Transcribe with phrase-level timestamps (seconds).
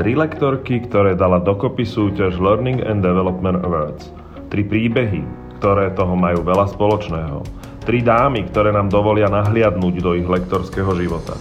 [0.00, 4.08] Tri lektorky, ktoré dala dokopy súťaž Learning and Development Awards.
[4.48, 5.20] Tri príbehy,
[5.60, 7.44] ktoré toho majú veľa spoločného.
[7.84, 11.36] Tri dámy, ktoré nám dovolia nahliadnúť do ich lektorského života.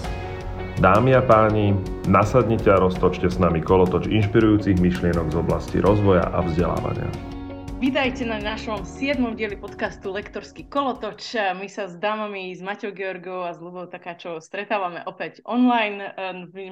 [0.76, 1.72] Dámy a páni,
[2.12, 7.08] nasadnite a roztočte s nami kolotoč inšpirujúcich myšlienok z oblasti rozvoja a vzdelávania.
[7.80, 9.24] Vítajte na našom 7.
[9.40, 11.40] dieli podcastu Lektorský kolotoč.
[11.56, 16.12] My sa s dámami, s Maťou Georgou a s Lubou Takáčou stretávame opäť online.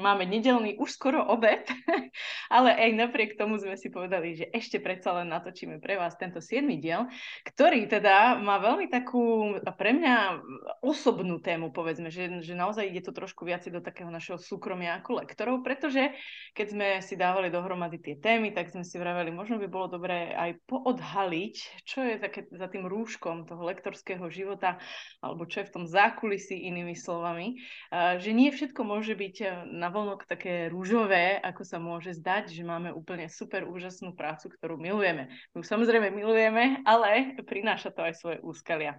[0.03, 1.63] Máme nedelný už skoro obed,
[2.55, 6.43] ale aj napriek tomu sme si povedali, že ešte predsa len natočíme pre vás tento
[6.43, 6.67] 7.
[6.75, 7.07] diel,
[7.47, 10.43] ktorý teda má veľmi takú pre mňa
[10.83, 15.23] osobnú tému, povedzme, že, že naozaj ide to trošku viac do takého našeho súkromia ako
[15.23, 16.11] lektorov, pretože
[16.51, 20.35] keď sme si dávali dohromady tie témy, tak sme si vraveli, možno by bolo dobré
[20.35, 24.81] aj po odhaliť, čo je také za tým rúškom toho lektorského života,
[25.21, 27.61] alebo čo je v tom zákulisí inými slovami,
[27.93, 29.47] že nie všetko môže byť e,
[29.77, 34.81] na vonok také rúžové, ako sa môže zdať, že máme úplne super úžasnú prácu, ktorú
[34.81, 35.29] milujeme.
[35.53, 38.97] My samozrejme milujeme, ale prináša to aj svoje úskalia.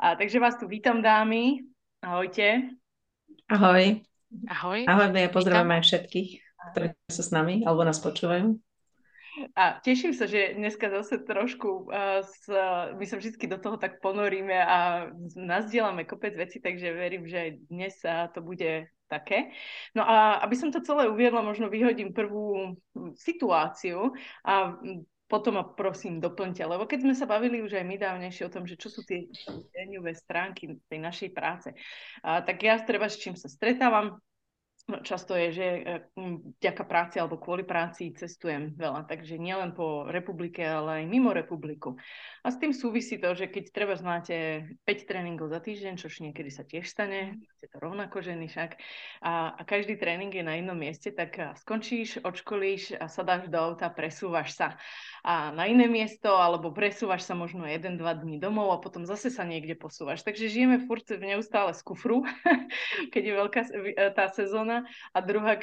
[0.00, 1.60] A, takže vás tu vítam dámy.
[2.00, 2.72] Ahojte.
[3.52, 4.00] Ahoj.
[4.48, 4.80] Ahoj.
[4.88, 6.30] Ahoj, ja pozdravím aj všetkých,
[6.72, 8.73] ktorí sú s nami alebo nás počúvajú.
[9.58, 12.46] A teším sa, že dneska zase trošku uh, s,
[12.94, 17.50] my sa vždy do toho tak ponoríme a nazdielame kopec veci, takže verím, že aj
[17.66, 19.50] dnes uh, to bude také.
[19.92, 22.78] No a aby som to celé uviedla, možno vyhodím prvú
[23.18, 24.14] situáciu
[24.46, 24.78] a
[25.24, 28.68] potom ma prosím doplňte, lebo keď sme sa bavili už aj my dávnejšie o tom,
[28.68, 29.26] že čo sú tie
[29.72, 31.74] deňové stránky tej našej práce,
[32.22, 34.20] a, tak ja treba s čím sa stretávam,
[35.00, 35.82] často je, že e,
[36.60, 41.96] vďaka práci alebo kvôli práci cestujem veľa, takže nielen po republike, ale aj mimo republiku.
[42.44, 46.52] A s tým súvisí to, že keď treba máte 5 tréningov za týždeň, čo niekedy
[46.52, 48.76] sa tiež stane, ste to rovnako ženy však,
[49.24, 53.88] a, a každý tréning je na inom mieste, tak skončíš, odškolíš a sadáš do auta,
[53.88, 54.76] presúvaš sa
[55.24, 59.48] a na iné miesto, alebo presúvaš sa možno 1-2 dní domov a potom zase sa
[59.48, 60.20] niekde posúvaš.
[60.20, 62.28] Takže žijeme furt v neustále z kufru,
[63.12, 64.73] keď je veľká e, tá sezóna.
[65.14, 65.54] A druhá,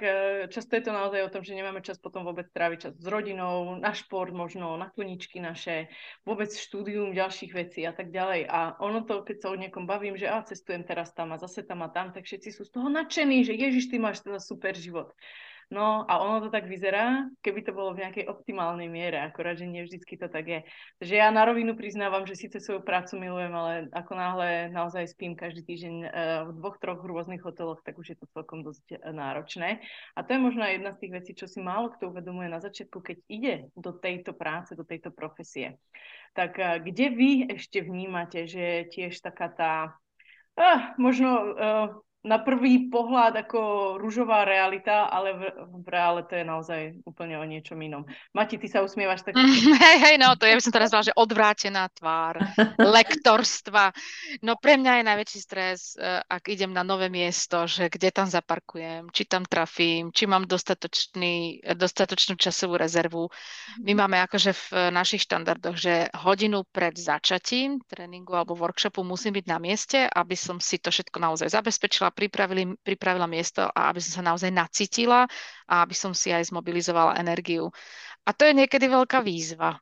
[0.47, 3.75] často je to naozaj o tom, že nemáme čas potom vôbec tráviť čas s rodinou,
[3.75, 5.91] na šport možno, na koničky naše,
[6.23, 8.47] vôbec štúdium ďalších vecí a tak ďalej.
[8.47, 11.67] A ono to, keď sa o niekom bavím, že a cestujem teraz tam a zase
[11.67, 14.77] tam a tam, tak všetci sú z toho nadšení, že Ježiš, ty máš teda super
[14.77, 15.11] život.
[15.71, 19.63] No a ono to tak vyzerá, keby to bolo v nejakej optimálnej miere, akorát, že
[19.63, 20.59] nie vždycky to tak je.
[20.99, 25.31] Takže ja na rovinu priznávam, že síce svoju prácu milujem, ale ako náhle naozaj spím
[25.31, 26.09] každý týždeň uh,
[26.51, 29.79] v dvoch, troch rôznych hoteloch, tak už je to celkom dosť uh, náročné.
[30.11, 32.99] A to je možno jedna z tých vecí, čo si málo kto uvedomuje na začiatku,
[32.99, 35.79] keď ide do tejto práce, do tejto profesie.
[36.35, 39.73] Tak uh, kde vy ešte vnímate, že tiež taká tá
[40.59, 41.87] uh, možno uh,
[42.21, 43.59] na prvý pohľad ako
[43.97, 45.41] rúžová realita, ale v,
[45.81, 48.05] v reále to je naozaj úplne o niečom inom.
[48.37, 49.33] Mati, ty sa usmievaš tak...
[49.81, 52.37] Hej, hej, no to ja by som teraz povedala, že odvrátená tvár,
[53.01, 53.89] lektorstva.
[54.45, 58.29] No pre mňa je najväčší stres, eh, ak idem na nové miesto, že kde tam
[58.29, 63.33] zaparkujem, či tam trafím, či mám dostatočný, dostatočnú časovú rezervu.
[63.81, 69.45] My máme akože v našich štandardoch, že hodinu pred začatím tréningu alebo workshopu musím byť
[69.49, 74.21] na mieste, aby som si to všetko naozaj zabezpečila, pripravili, pripravila miesto a aby som
[74.21, 75.25] sa naozaj nacítila
[75.65, 77.71] a aby som si aj zmobilizovala energiu.
[78.27, 79.81] A to je niekedy veľká výzva,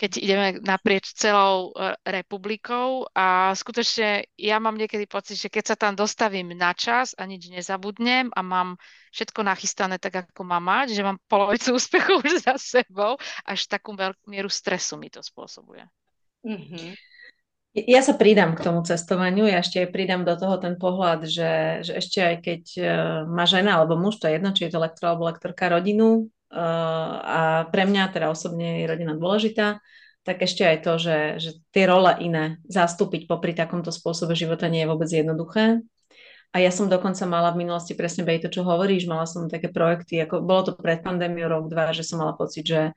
[0.00, 5.76] keď ideme naprieč celou e, republikou a skutočne ja mám niekedy pocit, že keď sa
[5.76, 8.80] tam dostavím na čas a nič nezabudnem a mám
[9.12, 13.92] všetko nachystané tak, ako mám mať, že mám polovicu úspechu už za sebou, až takú
[13.92, 15.84] veľkú mieru stresu mi to spôsobuje.
[16.48, 17.09] Mm-hmm.
[17.70, 21.86] Ja sa pridám k tomu cestovaniu, ja ešte aj pridám do toho ten pohľad, že,
[21.86, 22.86] že ešte aj keď uh,
[23.30, 27.14] má žena alebo muž, to je jedno, či je to lektor alebo lektorka rodinu uh,
[27.22, 29.78] a pre mňa teda osobne je rodina dôležitá,
[30.26, 34.82] tak ešte aj to, že, že tie role iné zastúpiť popri takomto spôsobe života nie
[34.82, 35.78] je vôbec jednoduché.
[36.50, 40.18] A ja som dokonca mala v minulosti presne to, čo hovoríš, mala som také projekty,
[40.18, 42.90] ako bolo to pred pandémiou rok, dva, že som mala pocit, že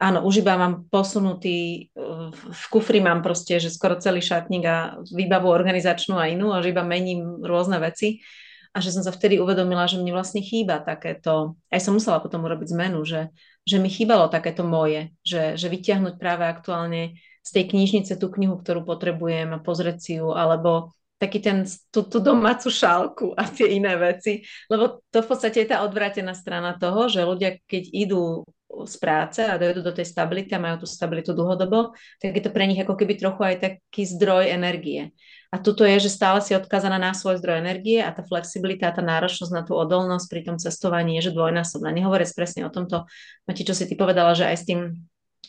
[0.00, 1.92] áno, už iba mám posunutý,
[2.40, 6.72] v kufri mám proste, že skoro celý šatník a výbavu organizačnú a inú a že
[6.72, 8.24] iba mením rôzne veci
[8.72, 12.46] a že som sa vtedy uvedomila, že mne vlastne chýba takéto, aj som musela potom
[12.46, 13.28] urobiť zmenu, že,
[13.68, 18.56] že mi chýbalo takéto moje, že, že vyťahnuť práve aktuálne z tej knižnice tú knihu,
[18.56, 23.76] ktorú potrebujem a pozrieť si ju, alebo taký ten, tú, tú domácu šálku a tie
[23.76, 24.46] iné veci.
[24.72, 29.42] Lebo to v podstate je tá odvrátená strana toho, že ľudia, keď idú z práce
[29.42, 32.78] a dojdu do tej stability a majú tú stabilitu dlhodobo, tak je to pre nich
[32.78, 35.10] ako keby trochu aj taký zdroj energie.
[35.50, 38.94] A tuto je, že stále si odkázaná na svoj zdroj energie a tá flexibilita a
[38.94, 41.90] tá náročnosť na tú odolnosť pri tom cestovaní je, že dvojnásobná.
[41.90, 43.10] Nehovoriac presne o tomto,
[43.50, 44.80] Mati, čo si ty povedala, že aj s tým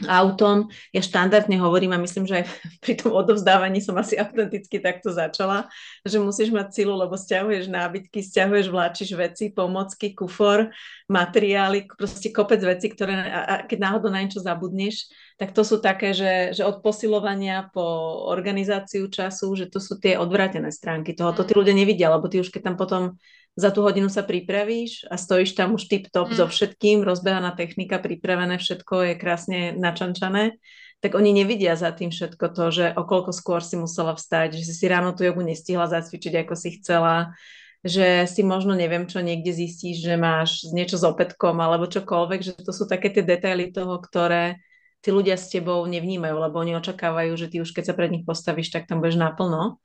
[0.07, 0.71] autom.
[0.95, 2.45] Ja štandardne hovorím a myslím, že aj
[2.83, 5.67] pri tom odovzdávaní som asi autenticky takto začala,
[6.07, 10.71] že musíš mať silu, lebo stiahuješ nábytky, stiahuješ, vláčiš veci, pomocky, kufor,
[11.11, 16.13] materiály, proste kopec veci, ktoré a, keď náhodou na niečo zabudneš, tak to sú také,
[16.13, 17.81] že, že od posilovania po
[18.29, 21.33] organizáciu času, že to sú tie odvrátené stránky toho.
[21.33, 21.59] To tí mm.
[21.59, 23.17] ľudia nevidia, lebo ty už keď tam potom
[23.55, 26.37] za tú hodinu sa pripravíš a stojíš tam už tip-top mm.
[26.39, 30.55] so všetkým, rozbehaná technika, pripravené všetko je krásne načančané,
[31.01, 34.85] tak oni nevidia za tým všetko to, že okolko skôr si musela vstať, že si
[34.87, 37.35] ráno tú jogu nestihla zacvičiť, ako si chcela,
[37.81, 42.53] že si možno neviem čo niekde zistíš, že máš niečo s opätkom alebo čokoľvek, že
[42.61, 44.61] to sú také tie detaily toho, ktoré
[45.01, 48.23] tí ľudia s tebou nevnímajú, lebo oni očakávajú, že ty už keď sa pred nich
[48.23, 49.81] postavíš, tak tam budeš naplno.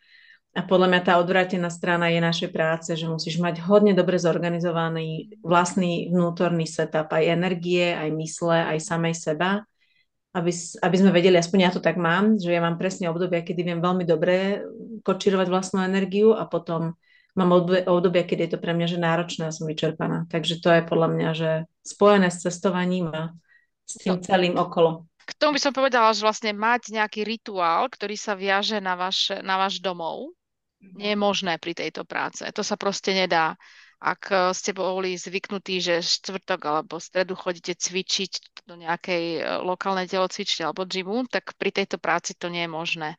[0.56, 5.37] A podľa mňa tá odvrátená strana je našej práce, že musíš mať hodne dobre zorganizovaný
[5.44, 9.69] vlastný vnútorný setup, aj energie, aj mysle, aj samej seba,
[10.32, 10.49] aby,
[10.81, 13.85] aby sme vedeli, aspoň ja to tak mám, že ja mám presne obdobia, kedy viem
[13.85, 14.64] veľmi dobre
[15.05, 16.97] kočírovať vlastnú energiu a potom
[17.37, 17.53] mám
[17.85, 20.25] obdobia, kedy je to pre mňa že náročné a som vyčerpaná.
[20.32, 21.50] Takže to je podľa mňa, že
[21.85, 23.37] spojené s cestovaním a
[23.85, 25.05] s tým celým okolo.
[25.26, 29.37] K tomu by som povedala, že vlastne mať nejaký rituál, ktorý sa viaže na váš,
[29.44, 30.32] na váš domov,
[30.81, 32.44] nie je možné pri tejto práce.
[32.44, 33.56] To sa proste nedá.
[33.96, 40.06] Ak eh, ste boli zvyknutí, že štvrtok alebo stredu chodíte cvičiť do nejakej eh, lokálnej
[40.08, 43.11] telocvične alebo gymu, tak pri tejto práci to nie je možné.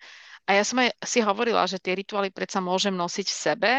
[0.47, 3.71] A ja som aj si hovorila, že tie rituály predsa môžem nosiť v sebe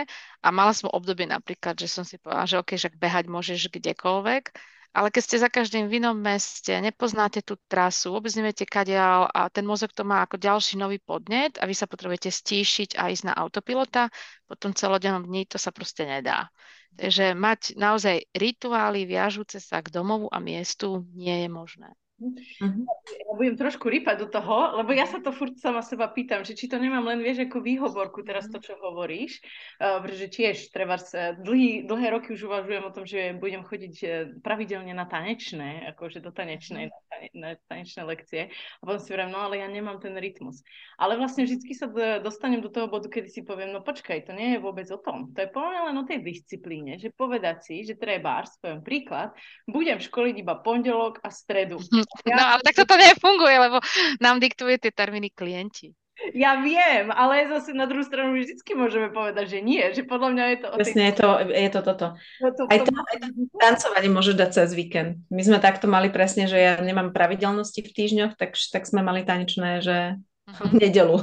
[0.45, 4.53] a mala som obdobie napríklad, že som si povedala, že OK, že behať môžeš kdekoľvek,
[4.93, 9.53] ale keď ste za každým v inom meste, nepoznáte tú trasu, vôbec neviete kadiaľ a
[9.53, 13.31] ten mozog to má ako ďalší nový podnet a vy sa potrebujete stíšiť a ísť
[13.31, 14.09] na autopilota,
[14.49, 16.49] potom celodennom dní to sa proste nedá.
[16.97, 21.93] Takže mať naozaj rituály viažúce sa k domovu a miestu nie je možné.
[22.19, 22.83] Uh-huh.
[23.07, 26.59] Ja budem trošku rýpať do toho, lebo ja sa to furt sama seba pýtam, že
[26.59, 29.39] či to nemám len, vieš, ako výhovorku teraz to, čo hovoríš,
[29.79, 33.95] uh, pretože tiež treba sa, dlhý, dlhé roky už uvažujem o tom, že budem chodiť
[34.03, 34.07] e,
[34.43, 39.39] pravidelne na tanečné, akože do tanečnej, na, tane, na tanečné lekcie a potom si vravím,
[39.39, 40.67] no ale ja nemám ten rytmus.
[40.99, 41.87] Ale vlastne vždy sa
[42.19, 45.31] dostanem do toho bodu, kedy si poviem, no počkaj, to nie je vôbec o tom.
[45.35, 49.31] To je poviem len o tej disciplíne, že povedať si, že treba, poviem príklad,
[49.71, 51.79] budem školiť iba pondelok a stredu.
[52.29, 53.79] No ale tak toto nefunguje, lebo
[54.19, 55.93] nám diktujú tie termíny klienti.
[56.35, 60.45] Ja viem, ale zase na druhú stranu vždycky môžeme povedať, že nie, že podľa mňa
[60.51, 60.69] je to...
[60.75, 62.07] Presne, je to, je to toto.
[62.43, 65.23] No to, aj, to, aj to tancovanie môžeš dať cez víkend.
[65.31, 69.23] My sme takto mali presne, že ja nemám pravidelnosti v týždňoch, tak, tak sme mali
[69.23, 70.75] tanečné, že uh-huh.
[70.75, 71.23] v nedelu.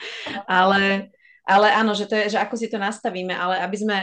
[0.50, 1.14] ale,
[1.46, 3.96] ale áno, že, to je, že ako si to nastavíme, ale aby sme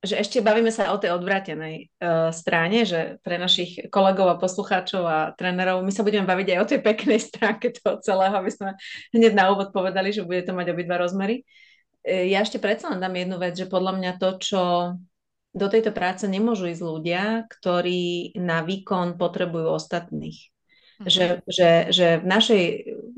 [0.00, 5.04] že ešte bavíme sa o tej odvrátenej uh, strane, že pre našich kolegov a poslucháčov
[5.04, 8.68] a trénerov, my sa budeme baviť aj o tej peknej stránke toho celého, aby sme
[9.12, 11.44] hneď na úvod povedali, že bude to mať obidva rozmery.
[12.00, 14.62] Uh, ja ešte predsa len dám jednu vec, že podľa mňa to, čo
[15.52, 20.48] do tejto práce nemôžu ísť ľudia, ktorí na výkon potrebujú ostatných.
[21.00, 21.08] Mhm.
[21.12, 22.64] Že, že, že v, našej,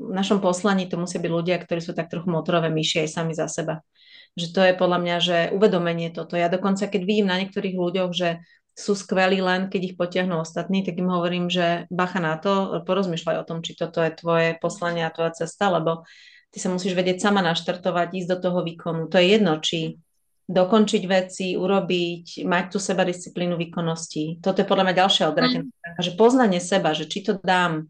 [0.03, 3.39] v našom poslaní to musia byť ľudia, ktorí sú tak trochu motorové myši aj sami
[3.39, 3.87] za seba
[4.33, 6.41] že to je podľa mňa, že uvedomenie toto.
[6.41, 8.41] Ja dokonca, keď vidím na niektorých ľuďoch, že
[8.73, 13.37] sú skvelí len, keď ich potiahnú ostatní, tak im hovorím, že bacha na to, porozmýšľaj
[13.45, 16.09] o tom, či toto je tvoje poslanie a tvoja cesta, lebo
[16.49, 19.13] ty sa musíš vedieť sama naštartovať, ísť do toho výkonu.
[19.13, 20.01] To je jedno, či
[20.49, 24.41] dokončiť veci, urobiť, mať tú seba disciplínu výkonnosti.
[24.41, 26.01] Toto je podľa mňa ďalšia odratená mm.
[26.01, 27.89] že poznanie seba, že či to dám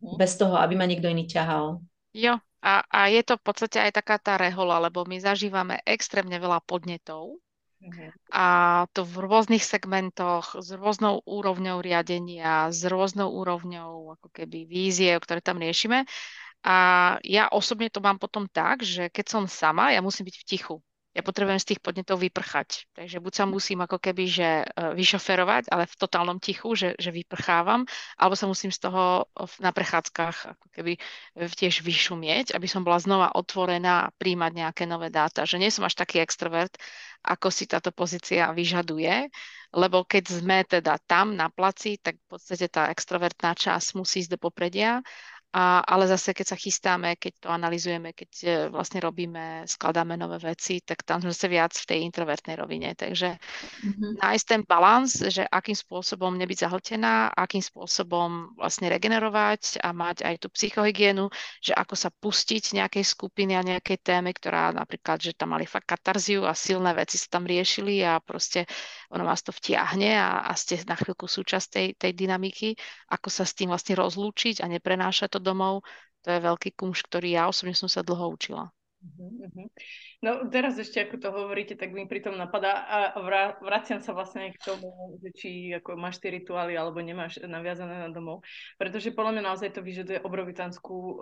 [0.00, 0.16] mm.
[0.20, 1.80] bez toho, aby ma niekto iný ťahal.
[2.12, 6.36] Jo, a, a je to v podstate aj taká tá rehola, lebo my zažívame extrémne
[6.36, 7.40] veľa podnetov
[7.80, 8.08] mm-hmm.
[8.32, 8.46] a
[8.92, 15.40] to v rôznych segmentoch, s rôznou úrovňou riadenia, s rôznou úrovňou ako keby vízie, ktoré
[15.40, 16.04] tam riešime.
[16.60, 16.76] A
[17.24, 20.76] ja osobne to mám potom tak, že keď som sama, ja musím byť v tichu
[21.10, 22.86] ja potrebujem z tých podnetov vyprchať.
[22.94, 24.64] Takže buď sa musím ako keby, že e,
[24.94, 27.82] vyšoferovať, ale v totálnom tichu, že, že vyprchávam,
[28.14, 29.26] alebo sa musím z toho
[29.58, 31.00] na prechádzkach ako keby e,
[31.50, 35.42] tiež vyšumieť, aby som bola znova otvorená a príjmať nejaké nové dáta.
[35.42, 36.78] Že nie som až taký extrovert,
[37.26, 39.28] ako si táto pozícia vyžaduje,
[39.74, 44.34] lebo keď sme teda tam na placi, tak v podstate tá extrovertná časť musí ísť
[44.34, 45.02] do popredia
[45.50, 50.38] A, ale zase, keď sa chystáme, keď to analizujeme, keď e, vlastne robíme, skladáme nové
[50.38, 52.94] veci, tak tam sme sa viac v tej introvertnej rovine.
[52.94, 54.22] Takže mm-hmm.
[54.22, 60.34] nájsť ten balans, že akým spôsobom nebyť zahltená, akým spôsobom vlastne regenerovať a mať aj
[60.38, 61.26] tú psychohygienu,
[61.58, 65.90] že ako sa pustiť nejakej skupiny a nejakej témy, ktorá napríklad, že tam mali fakt
[65.90, 68.70] katarziu a silné veci sa tam riešili a proste
[69.10, 72.78] ono vás to vtiahne a, a ste na chvíľku súčasť tej, tej dynamiky,
[73.10, 75.82] ako sa s tým vlastne rozlúčiť a neprenášať to domov,
[76.22, 78.70] to je veľký kumš, ktorý ja osobne som sa dlho učila.
[79.00, 79.66] Uh-huh.
[80.20, 82.98] No teraz ešte, ako to hovoríte, tak mi pritom napadá a
[83.64, 88.12] vraciam sa vlastne k tomu, že či ako máš tie rituály alebo nemáš naviazané na
[88.12, 88.44] domov,
[88.76, 91.16] pretože podľa mňa naozaj to vyžaduje obrovitanskú uh,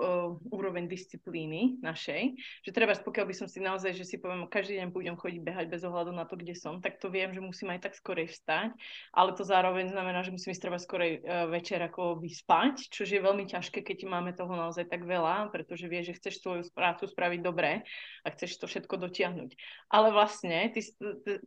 [0.50, 4.90] úroveň disciplíny našej, že treba, pokiaľ by som si naozaj, že si poviem, každý deň
[4.90, 7.86] budem chodiť behať bez ohľadu na to, kde som, tak to viem, že musím aj
[7.86, 8.74] tak skorej vstať,
[9.14, 13.22] ale to zároveň znamená, že musím ísť treba skorej uh, večer ako vyspať, čo je
[13.22, 17.40] veľmi ťažké, keď máme toho naozaj tak veľa, pretože vieš, že chceš svoju prácu spraviť
[17.46, 17.86] dobre
[18.26, 19.50] a chceš to všetko všetko dotiahnuť.
[19.88, 20.80] Ale vlastne, ty,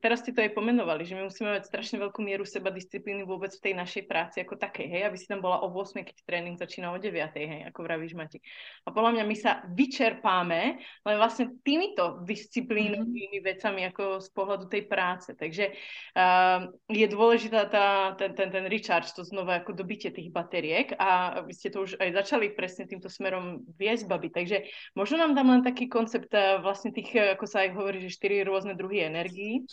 [0.02, 3.54] teraz ste to aj pomenovali, že my musíme mať strašne veľkú mieru seba disciplíny vôbec
[3.54, 6.58] v tej našej práci ako takej, hej, aby si tam bola o 8, keď tréning
[6.58, 8.42] začína o 9, hej, ako vravíš Mati.
[8.86, 14.90] A podľa mňa my sa vyčerpáme len vlastne týmito disciplínovými vecami ako z pohľadu tej
[14.90, 15.38] práce.
[15.38, 15.78] Takže
[16.18, 21.42] uh, je dôležitá tá, ten, ten, ten recharge, to znova ako dobitie tých bateriek a
[21.46, 24.34] vy ste to už aj začali presne týmto smerom viesť, babi.
[24.34, 24.66] Takže
[24.98, 28.44] možno nám dám len taký koncept uh, vlastne tých ako sa aj hovorí, že štyri
[28.44, 29.64] rôzne druhy energií.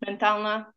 [0.00, 0.70] Mentálna,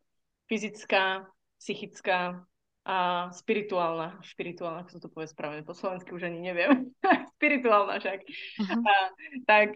[0.50, 1.28] fyzická,
[1.60, 2.44] psychická
[2.84, 4.18] a spirituálna.
[4.24, 6.90] Spirituálna, ako sa to povie správne, po slovensky už ani neviem.
[7.36, 8.20] spirituálna však.
[8.26, 8.82] Uh-huh.
[8.84, 8.94] A,
[9.48, 9.70] tak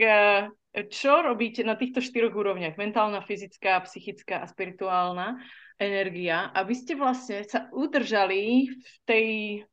[0.90, 2.74] čo robíte na týchto štyroch úrovniach?
[2.74, 5.38] Mentálna, fyzická, psychická a spirituálna
[5.78, 9.26] energia, aby ste vlastne sa udržali v tej,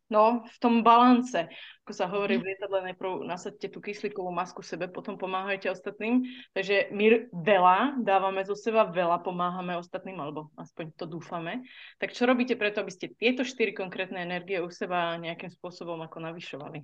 [0.10, 1.50] no, v tom balance.
[1.92, 6.24] Ako sa hovorí v lietadle, najprv nasadte tú kyslíkovú masku sebe, potom pomáhajte ostatným.
[6.56, 11.68] Takže my veľa dávame zo seba, veľa pomáhame ostatným, alebo aspoň to dúfame.
[12.00, 16.32] Tak čo robíte preto, aby ste tieto štyri konkrétne energie u seba nejakým spôsobom ako
[16.32, 16.80] navyšovali?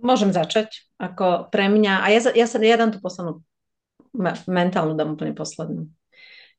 [0.00, 0.88] Môžem začať.
[0.96, 3.44] Ako pre mňa, a ja, ja, sa, ja dám tú poslednú,
[4.48, 5.92] mentálnu dám úplne poslednú.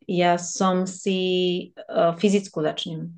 [0.06, 1.20] Ja som si
[1.90, 3.14] uh, fyzickú začnem.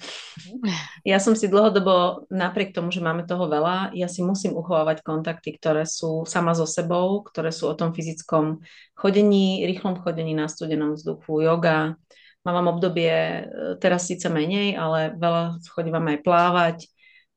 [1.08, 5.56] Ja som si dlhodobo, napriek tomu, že máme toho veľa, ja si musím uchovávať kontakty,
[5.56, 8.60] ktoré sú sama so sebou, ktoré sú o tom fyzickom
[8.92, 11.96] chodení, rýchlom chodení na studenom vzduchu, yoga.
[12.44, 13.44] Mám obdobie, e,
[13.80, 16.78] teraz síce menej, ale veľa chodím aj plávať,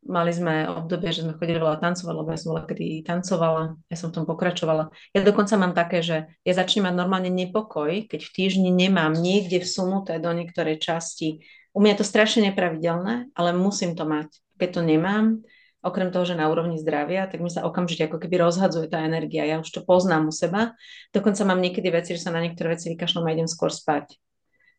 [0.00, 3.97] Mali sme obdobie, že sme chodili veľa tancovať, lebo ja som veľa kedy tancovala, ja
[4.00, 4.88] som v tom pokračovala.
[5.12, 9.61] Ja dokonca mám také, že ja začnem mať normálne nepokoj, keď v týždni nemám niekde
[9.61, 11.45] vsunuté do niektorej časti.
[11.76, 14.33] U mňa je to strašne nepravidelné, ale musím to mať.
[14.57, 15.45] Keď to nemám,
[15.85, 19.49] okrem toho, že na úrovni zdravia, tak mi sa okamžite ako keby rozhadzuje tá energia.
[19.49, 20.76] Ja už to poznám u seba.
[21.12, 24.16] Dokonca mám niekedy veci, že sa na niektoré veci vykašľam a idem skôr spať.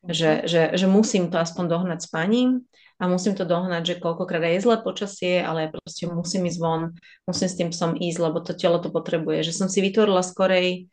[0.01, 2.65] Že, že, že musím to aspoň dohnať spaním
[3.01, 6.93] a musím to dohnať, že koľkokrát aj je zlé počasie, ale proste musím ísť von,
[7.25, 9.41] musím s tým psom ísť, lebo to telo to potrebuje.
[9.41, 10.86] Že som si vytvorila skorej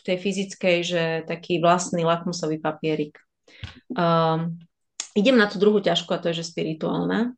[0.00, 3.20] v tej fyzickej, že taký vlastný lakmusový papierik.
[3.92, 4.56] Um,
[5.12, 7.36] idem na tú druhú ťažku a to je, že spirituálna.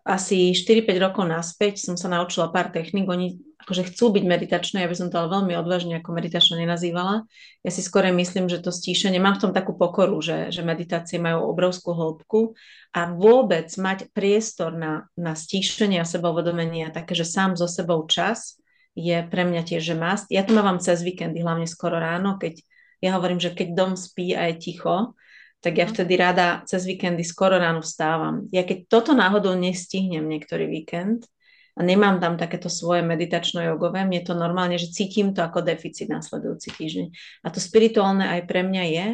[0.00, 3.04] Asi 4-5 rokov naspäť som sa naučila pár technik.
[3.04, 3.36] Oni
[3.70, 7.22] akože chcú byť meditačné, ja by som to ale veľmi odvážne ako meditačné nenazývala.
[7.62, 11.22] Ja si skôr myslím, že to stíšenie, mám v tom takú pokoru, že, že meditácie
[11.22, 12.58] majú obrovskú hĺbku
[12.90, 18.02] a vôbec mať priestor na, na stíšenie a sebauvedomenie a také, že sám so sebou
[18.10, 18.58] čas
[18.98, 20.26] je pre mňa tiež, že must.
[20.34, 22.58] Ja to mám cez víkendy, hlavne skoro ráno, keď
[22.98, 25.14] ja hovorím, že keď dom spí a je ticho,
[25.62, 25.92] tak ja mhm.
[25.94, 28.50] vtedy rada cez víkendy skoro ráno vstávam.
[28.50, 31.30] Ja keď toto náhodou nestihnem niektorý víkend,
[31.80, 36.76] a nemám tam takéto svoje meditačno-jogové, mne to normálne, že cítim to ako deficit následujúci
[36.76, 37.06] týždeň.
[37.40, 39.06] A to spirituálne aj pre mňa je,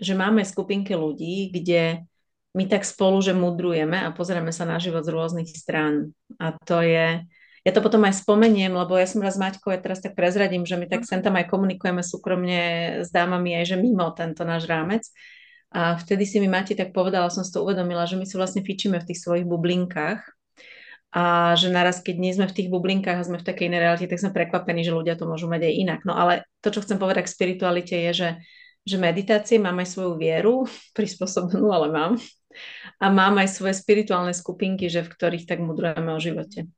[0.00, 2.08] že máme skupinky ľudí, kde
[2.56, 6.16] my tak spolu, že mudrujeme a pozrieme sa na život z rôznych strán.
[6.40, 7.28] A to je,
[7.60, 10.64] ja to potom aj spomeniem, lebo ja som raz s Maťkou, ja teraz tak prezradím,
[10.64, 12.60] že my tak sem tam aj komunikujeme súkromne
[13.04, 15.04] s dámami aj, že mimo tento náš rámec.
[15.68, 18.64] A vtedy si mi Mati tak povedala, som si to uvedomila, že my si vlastne
[18.64, 20.37] fičíme v tých svojich bublinkách
[21.08, 24.08] a že naraz, keď nie sme v tých bublinkách a sme v takej inej realite,
[24.12, 26.00] tak sme prekvapení, že ľudia to môžu mať aj inak.
[26.04, 28.30] No ale to, čo chcem povedať k spiritualite je, že,
[28.84, 32.12] že meditácie mám aj svoju vieru, prispôsobenú, ale mám.
[33.00, 36.68] A mám aj svoje spirituálne skupinky, že v ktorých tak mudrujeme o živote.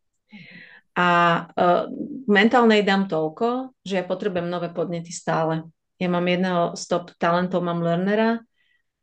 [0.95, 1.09] A
[1.47, 1.87] uh,
[2.27, 5.65] mentálnej dám toľko, že ja potrebujem nové podnety stále.
[5.97, 8.43] Ja mám jedného stop talentov, mám learnera,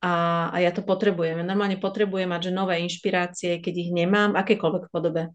[0.01, 0.13] a,
[0.53, 1.41] a ja to potrebujem.
[1.41, 5.33] Normálne potrebujem mať že nové inšpirácie, keď ich nemám, akékoľvek podobe.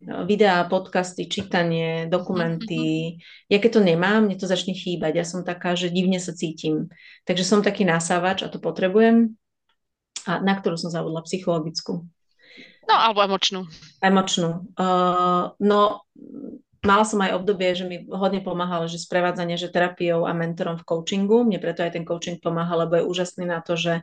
[0.00, 3.18] videá, podcasty, čítanie, dokumenty.
[3.18, 3.50] Mm-hmm.
[3.50, 5.12] Ja keď to nemám, mne to začne chýbať.
[5.18, 6.88] Ja som taká, že divne sa cítim.
[7.26, 9.34] Takže som taký nasávač a to potrebujem.
[10.24, 12.06] A na ktorú som zavodla psychologickú.
[12.88, 13.68] No, alebo emočnú.
[14.00, 14.72] Emočnú.
[14.72, 16.08] Uh, no,
[16.84, 20.86] mala som aj obdobie, že mi hodne pomáhalo, že sprevádzanie, že terapiou a mentorom v
[20.86, 21.46] coachingu.
[21.46, 24.02] Mne preto aj ten coaching pomáha, lebo je úžasný na to, že,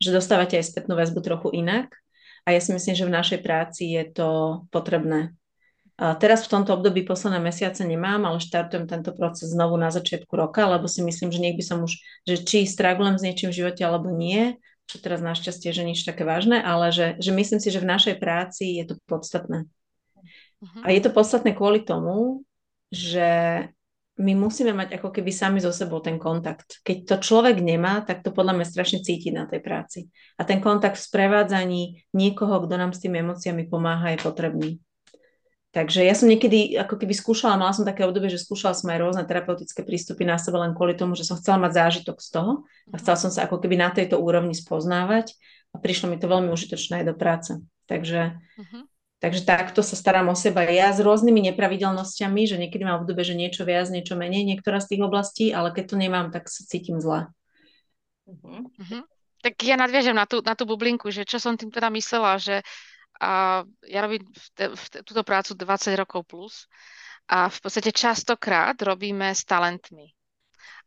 [0.00, 1.92] že dostávate aj spätnú väzbu trochu inak
[2.44, 4.28] a ja si myslím, že v našej práci je to
[4.68, 5.32] potrebné.
[5.94, 10.34] A teraz v tomto období posledné mesiace nemám, ale štartujem tento proces znovu na začiatku
[10.34, 13.86] roka, lebo si myslím, že by som už, že či stragulem s niečím v živote
[13.86, 14.58] alebo nie,
[14.90, 18.18] čo teraz našťastie, že nič také vážne, ale že, že myslím si, že v našej
[18.18, 19.70] práci je to podstatné.
[20.84, 22.46] A je to podstatné kvôli tomu,
[22.88, 23.62] že
[24.14, 26.78] my musíme mať ako keby sami so sebou ten kontakt.
[26.86, 30.06] Keď to človek nemá, tak to podľa mňa strašne cíti na tej práci.
[30.38, 31.82] A ten kontakt v sprevádzaní
[32.14, 34.70] niekoho, kto nám s tými emóciami pomáha, je potrebný.
[35.74, 39.02] Takže ja som niekedy ako keby skúšala, mala som také obdobie, že skúšala som aj
[39.02, 42.52] rôzne terapeutické prístupy na sebe len kvôli tomu, že som chcela mať zážitok z toho
[42.94, 45.34] a chcela som sa ako keby na tejto úrovni spoznávať
[45.74, 47.58] a prišlo mi to veľmi užitočné aj do práce.
[47.90, 48.86] Takže uh-huh.
[49.24, 53.32] Takže takto sa starám o seba ja s rôznymi nepravidelnosťami, že niekedy mám obdobie, že
[53.32, 57.00] niečo viac, niečo menej, niektorá z tých oblastí, ale keď to nemám, tak sa cítim
[57.00, 57.32] zle.
[58.28, 58.68] Uh-huh.
[58.68, 59.02] Uh-huh.
[59.40, 62.60] Tak ja nadviažem na tú, na tú bublinku, že čo som tým teda myslela, že
[63.16, 66.54] a ja robím v te, v te, túto prácu 20 rokov plus
[67.24, 70.12] a v podstate častokrát robíme s talentmi.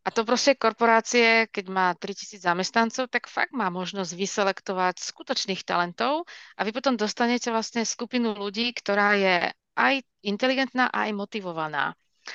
[0.07, 6.23] A to proste korporácie, keď má 3000 zamestnancov, tak fakt má možnosť vyselektovať skutočných talentov
[6.55, 11.91] a vy potom dostanete vlastne skupinu ľudí, ktorá je aj inteligentná, aj motivovaná.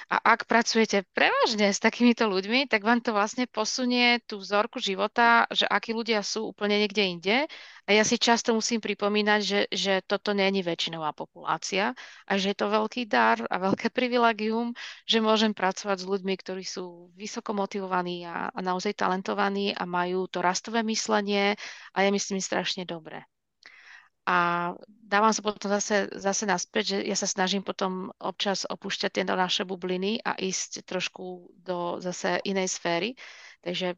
[0.09, 5.45] A ak pracujete prevažne s takýmito ľuďmi, tak vám to vlastne posunie tú vzorku života,
[5.53, 7.37] že akí ľudia sú úplne niekde inde.
[7.85, 11.93] A ja si často musím pripomínať, že, že toto není väčšinová populácia
[12.25, 14.73] a že je to veľký dar a veľké privilegium,
[15.05, 20.31] že môžem pracovať s ľuďmi, ktorí sú vysoko motivovaní a, a naozaj talentovaní a majú
[20.31, 21.59] to rastové myslenie
[21.93, 23.27] a je myslím strašne dobré.
[24.23, 29.35] A dávam sa potom zase, zase naspäť, že ja sa snažím potom občas opúšťať tieto
[29.35, 33.19] naše bubliny a ísť trošku do zase inej sféry.
[33.63, 33.97] Takže e,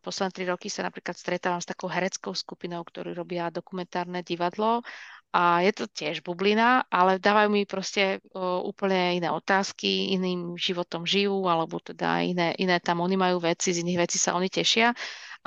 [0.00, 4.80] posledné tri roky sa napríklad stretávam s takou hereckou skupinou, ktorí robia dokumentárne divadlo
[5.36, 11.04] a je to tiež bublina, ale dávajú mi proste uh, úplne iné otázky, iným životom
[11.04, 14.96] žijú, alebo teda iné, iné tam oni majú veci, z iných vecí sa oni tešia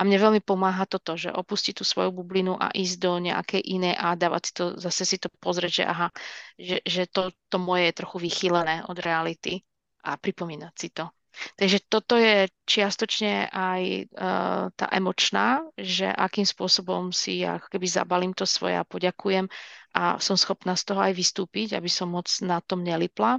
[0.00, 3.94] a mne veľmi pomáha toto, že opustiť tú svoju bublinu a ísť do nejakej inej
[4.00, 6.08] a dávať si to, zase si to pozrieť, že aha,
[6.56, 9.60] že, že to, to moje je trochu vychýlené od reality
[10.08, 11.12] a pripomínať si to.
[11.30, 18.32] Takže toto je čiastočne aj uh, tá emočná, že akým spôsobom si ja keby zabalím
[18.34, 19.46] to svoje a poďakujem
[19.94, 23.38] a som schopná z toho aj vystúpiť, aby som moc na tom nelipla.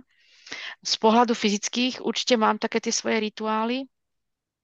[0.85, 3.87] Z pohľadu fyzických určite mám také tie svoje rituály,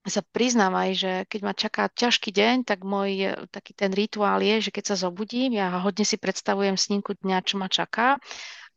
[0.10, 4.40] sa priznám aj, že keď ma čaká ťažký deň, tak môj e, taký ten rituál
[4.40, 8.18] je, že keď sa zobudím, ja hodne si predstavujem snímku dňa, čo ma čaká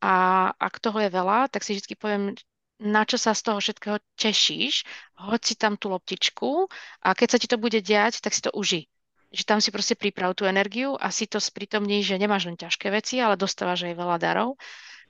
[0.01, 0.15] a
[0.57, 2.33] ak toho je veľa, tak si vždy poviem,
[2.81, 4.89] na čo sa z toho všetkého tešíš,
[5.21, 6.67] hoď si tam tú loptičku
[7.05, 8.89] a keď sa ti to bude diať, tak si to uži.
[9.31, 12.89] Že tam si proste priprav tú energiu a si to sprítomní, že nemáš len ťažké
[12.89, 14.57] veci, ale dostávaš aj veľa darov.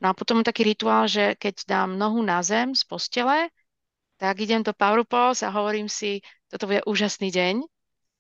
[0.03, 3.49] No a potom taký rituál, že keď dám nohu na zem z postele,
[4.21, 6.21] tak idem do Power Pose a hovorím si,
[6.53, 7.65] toto bude úžasný deň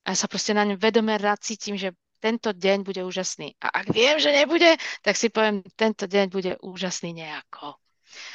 [0.09, 1.93] a sa proste na ňom vedome rád cítim, že
[2.25, 3.53] tento deň bude úžasný.
[3.61, 7.77] A ak viem, že nebude, tak si poviem, tento deň bude úžasný nejako.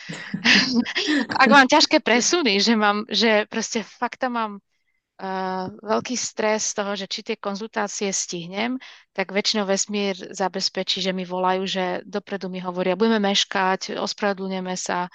[1.42, 6.74] ak mám ťažké presuny, že mám, že proste fakt tam mám uh, veľký stres z
[6.78, 8.78] toho, že či tie konzultácie stihnem,
[9.10, 15.10] tak väčšinou vesmír zabezpečí, že mi volajú, že dopredu mi hovoria, budeme meškať, ospravedlňujeme sa,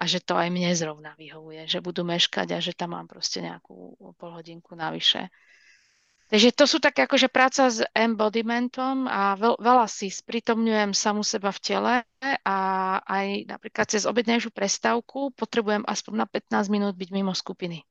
[0.00, 3.44] a že to aj mne zrovna vyhovuje, že budú meškať a že tam mám proste
[3.44, 5.28] nejakú pol hodinku navyše.
[6.30, 11.50] Takže to sú také akože práca s embodimentom a veľ, veľa si spritomňujem samu seba
[11.50, 11.94] v tele
[12.46, 12.58] a
[13.02, 17.82] aj napríklad cez obednejšiu prestávku potrebujem aspoň na 15 minút byť mimo skupiny.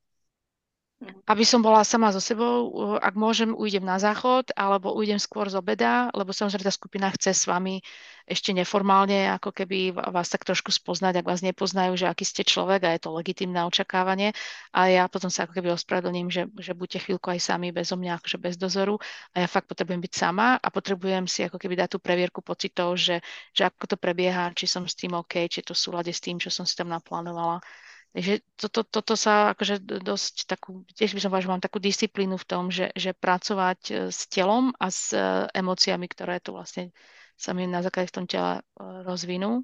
[0.99, 2.67] Aby som bola sama so sebou,
[2.99, 7.31] ak môžem, ujdem na záchod, alebo ujdem skôr z obeda, lebo samozrejme tá skupina chce
[7.31, 7.79] s vami
[8.27, 12.83] ešte neformálne, ako keby vás tak trošku spoznať, ak vás nepoznajú, že aký ste človek
[12.83, 14.35] a je to legitimné očakávanie.
[14.75, 18.19] A ja potom sa ako keby ospravedlním, že, že buďte chvíľku aj sami bezo mňa,
[18.19, 18.99] akože bez dozoru.
[19.39, 22.99] A ja fakt potrebujem byť sama a potrebujem si ako keby dať tú previerku pocitov,
[22.99, 23.23] že,
[23.55, 26.19] že ako to prebieha, či som s tým OK, či je to v súlade s
[26.19, 27.63] tým, čo som si tam naplánovala.
[28.09, 32.41] Takže toto, toto sa akože dosť takú, tiež by som povedala, že mám takú disciplínu
[32.41, 35.21] v tom, že, že pracovať e, s telom a s e,
[35.53, 36.89] emóciami, ktoré tu vlastne
[37.37, 38.61] sa mi na základe v tom tele e,
[39.05, 39.61] rozvinú.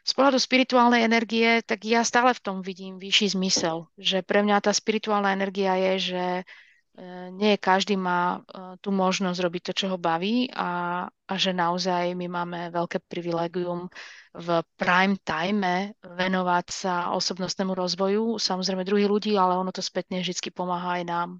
[0.00, 3.84] z pohľadu spirituálnej energie, tak ja stále v tom vidím vyšší zmysel.
[4.00, 6.24] Že pre mňa tá spirituálna energia je, že
[7.34, 12.14] nie každý má e, tú možnosť robiť to, čo ho baví a, a že naozaj
[12.14, 13.90] my máme veľké privilegium
[14.30, 20.54] v prime time venovať sa osobnostnému rozvoju, samozrejme druhých ľudí, ale ono to spätne vždy
[20.54, 21.30] pomáha aj nám.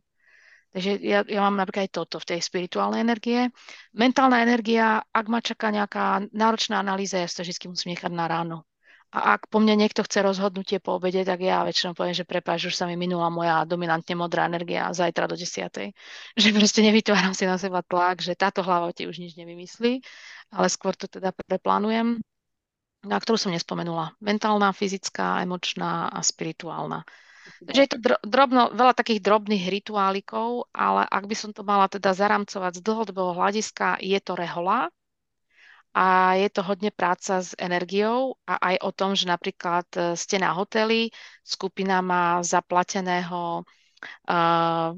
[0.75, 3.47] Takže ja, ja mám napríklad aj toto v tej spirituálnej energie.
[3.95, 8.67] Mentálna energia, ak ma čaká nejaká náročná analýza, ja to vždy musím nechať na ráno.
[9.15, 12.67] A ak po mne niekto chce rozhodnutie po obede, tak ja väčšinou poviem, že prepáč,
[12.67, 15.95] už sa mi minula moja dominantne modrá energia zajtra do desiatej.
[16.43, 20.03] Že proste nevytváram si na seba tlak, že táto hlava ti už nič nevymyslí,
[20.51, 22.19] ale skôr to teda preplánujem,
[23.07, 24.19] na ktorú som nespomenula.
[24.19, 27.07] Mentálna, fyzická, emočná a spirituálna.
[27.63, 32.17] Takže je to drobno, veľa takých drobných rituálikov, ale ak by som to mala teda
[32.17, 34.91] zaramcovať z dlhodobého hľadiska, je to rehola
[35.95, 40.43] a je to hodne práca s energiou a aj o tom, že napríklad e, ste
[40.43, 41.15] na hoteli,
[41.47, 44.91] skupina má zaplateného uh,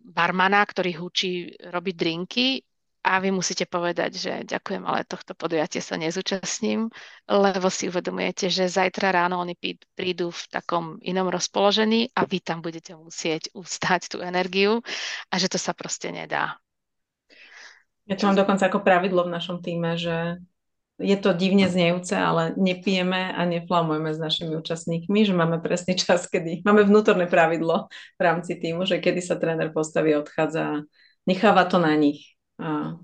[0.00, 2.64] barmana, ktorý hučí robiť drinky
[3.00, 6.92] a vy musíte povedať, že ďakujem, ale tohto podujatie sa nezúčastním,
[7.24, 9.56] lebo si uvedomujete, že zajtra ráno oni
[9.96, 14.84] prídu v takom inom rozpoložení a vy tam budete musieť ustať tú energiu
[15.32, 16.60] a že to sa proste nedá.
[18.10, 20.42] Ja to mám dokonca ako pravidlo v našom týme, že
[20.98, 26.26] je to divne znejúce, ale nepijeme a neflamujeme s našimi účastníkmi, že máme presný čas,
[26.26, 30.84] kedy máme vnútorné pravidlo v rámci týmu, že kedy sa tréner postaví a odchádza.
[31.24, 32.98] Necháva to na nich a,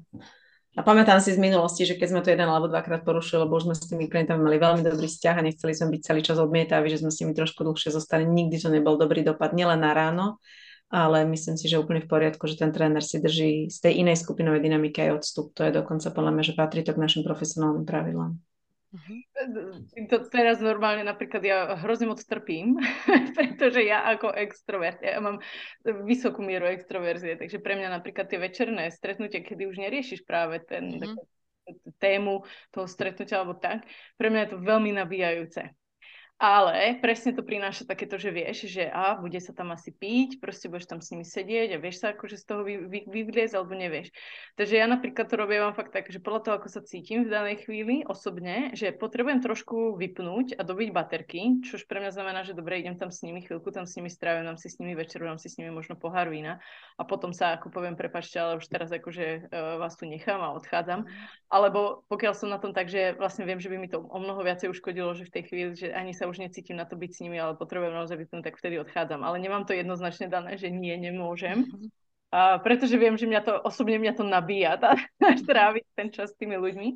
[0.76, 3.70] a pamätám si z minulosti, že keď sme to jeden alebo dvakrát porušili, lebo už
[3.70, 6.90] sme s tými klientami mali veľmi dobrý vzťah a nechceli sme byť celý čas odmietaví,
[6.92, 8.28] že sme s nimi trošku dlhšie zostali.
[8.28, 10.42] Nikdy to nebol dobrý dopad, nielen na ráno,
[10.86, 14.22] ale myslím si, že úplne v poriadku, že ten tréner si drží z tej inej
[14.22, 15.50] skupinovej dynamiky aj odstup.
[15.58, 18.38] To je dokonca podľa mňa, že patrí to k našim profesionálnym pravidlám.
[18.94, 19.18] Uh-huh.
[20.08, 22.78] To teraz normálne napríklad ja hrozne moc trpím,
[23.36, 25.42] pretože ja ako extrovert, ja mám
[26.06, 31.02] vysokú mieru extroverzie, takže pre mňa napríklad tie večerné stretnutia, kedy už neriešiš práve ten
[31.02, 31.18] uh-huh.
[31.98, 35.66] tému toho stretnutia alebo tak, pre mňa je to veľmi nabíjajúce.
[36.36, 40.68] Ale presne to prináša takéto, že vieš, že a bude sa tam asi piť, proste
[40.68, 43.72] budeš tam s nimi sedieť a vieš sa akože z toho vy, vy, vyvliezť alebo
[43.72, 44.12] nevieš.
[44.60, 47.64] Takže ja napríklad to robím fakt tak, že podľa toho, ako sa cítim v danej
[47.64, 52.84] chvíli osobne, že potrebujem trošku vypnúť a dobiť baterky, čož pre mňa znamená, že dobre,
[52.84, 55.40] idem tam s nimi chvíľku, tam s nimi strávim, tam si s nimi večer, dám
[55.40, 56.60] si s nimi možno pohár vína
[57.00, 60.52] a potom sa ako poviem, prepačte, ale už teraz akože uh, vás tu nechám a
[60.52, 61.08] odchádzam.
[61.48, 64.44] Alebo pokiaľ som na tom tak, že vlastne viem, že by mi to o mnoho
[64.44, 67.22] viacej uškodilo, že v tej chvíli, že ani sa už necítim na to byť s
[67.22, 69.22] nimi, ale potrebujem naozaj vypnúť, tak vtedy odchádzam.
[69.22, 71.66] Ale nemám to jednoznačne dané, že nie, nemôžem.
[71.66, 71.88] Mm-hmm.
[72.34, 74.98] A pretože viem, že mňa to, osobne mňa to nabíja, tá,
[75.48, 76.88] tráviť ten čas s tými ľuďmi.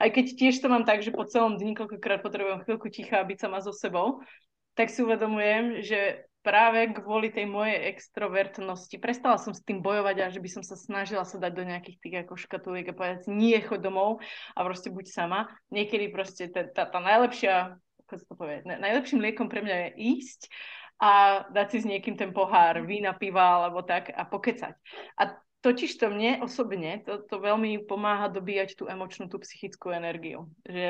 [0.00, 3.28] Aj keď tiež to mám tak, že po celom dni koľkokrát potrebujem chvíľku ticha a
[3.28, 4.24] byť sama so sebou,
[4.72, 10.32] tak si uvedomujem, že práve kvôli tej mojej extrovertnosti prestala som s tým bojovať a
[10.32, 13.30] že by som sa snažila sa dať do nejakých tých ako škatulík a povedať si,
[13.34, 14.24] nie, choď domov
[14.56, 15.50] a proste buď sama.
[15.68, 17.76] Niekedy proste tá, tá, tá najlepšia
[18.08, 20.48] ako to povie, najlepším liekom pre mňa je ísť
[20.96, 24.74] a dať si s niekým ten pohár vína, piva alebo tak a pokecať.
[25.20, 30.50] A totiž to mne osobne, to, to veľmi pomáha dobíjať tú emočnú, tú psychickú energiu.
[30.66, 30.88] Že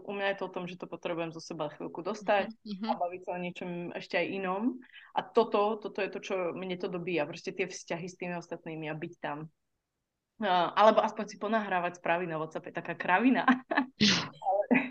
[0.00, 2.88] u mňa je to o tom, že to potrebujem zo seba chvíľku dostať mm-hmm.
[2.88, 4.62] a baviť sa o niečom ešte aj inom.
[5.16, 7.28] A toto, toto je to, čo mne to dobíja.
[7.28, 9.48] Proste tie vzťahy s tými ostatnými a byť tam.
[10.40, 13.44] Uh, alebo aspoň si ponahrávať správy na WhatsApp, je taká kravina.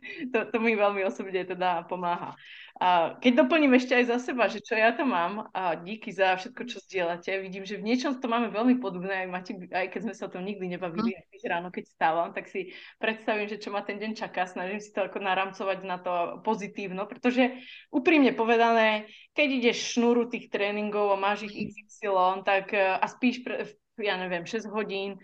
[0.34, 2.36] to, to mi veľmi osobne teda pomáha.
[2.80, 6.40] A keď doplním ešte aj za seba, že čo ja tam mám, a díky za
[6.40, 10.02] všetko, čo zdieľate, vidím, že v niečom to máme veľmi podobné, aj, máte, aj keď
[10.08, 11.28] sme sa o tom nikdy nebavili, mm.
[11.28, 14.96] keď ráno, keď stávam, tak si predstavím, že čo ma ten deň čaká, snažím si
[14.96, 17.60] to ako naramcovať na to pozitívno, pretože
[17.92, 23.76] úprimne povedané, keď ideš šnúru tých tréningov a máš ich XY, tak a spíš, pre,
[24.00, 25.20] ja neviem, 6 hodín,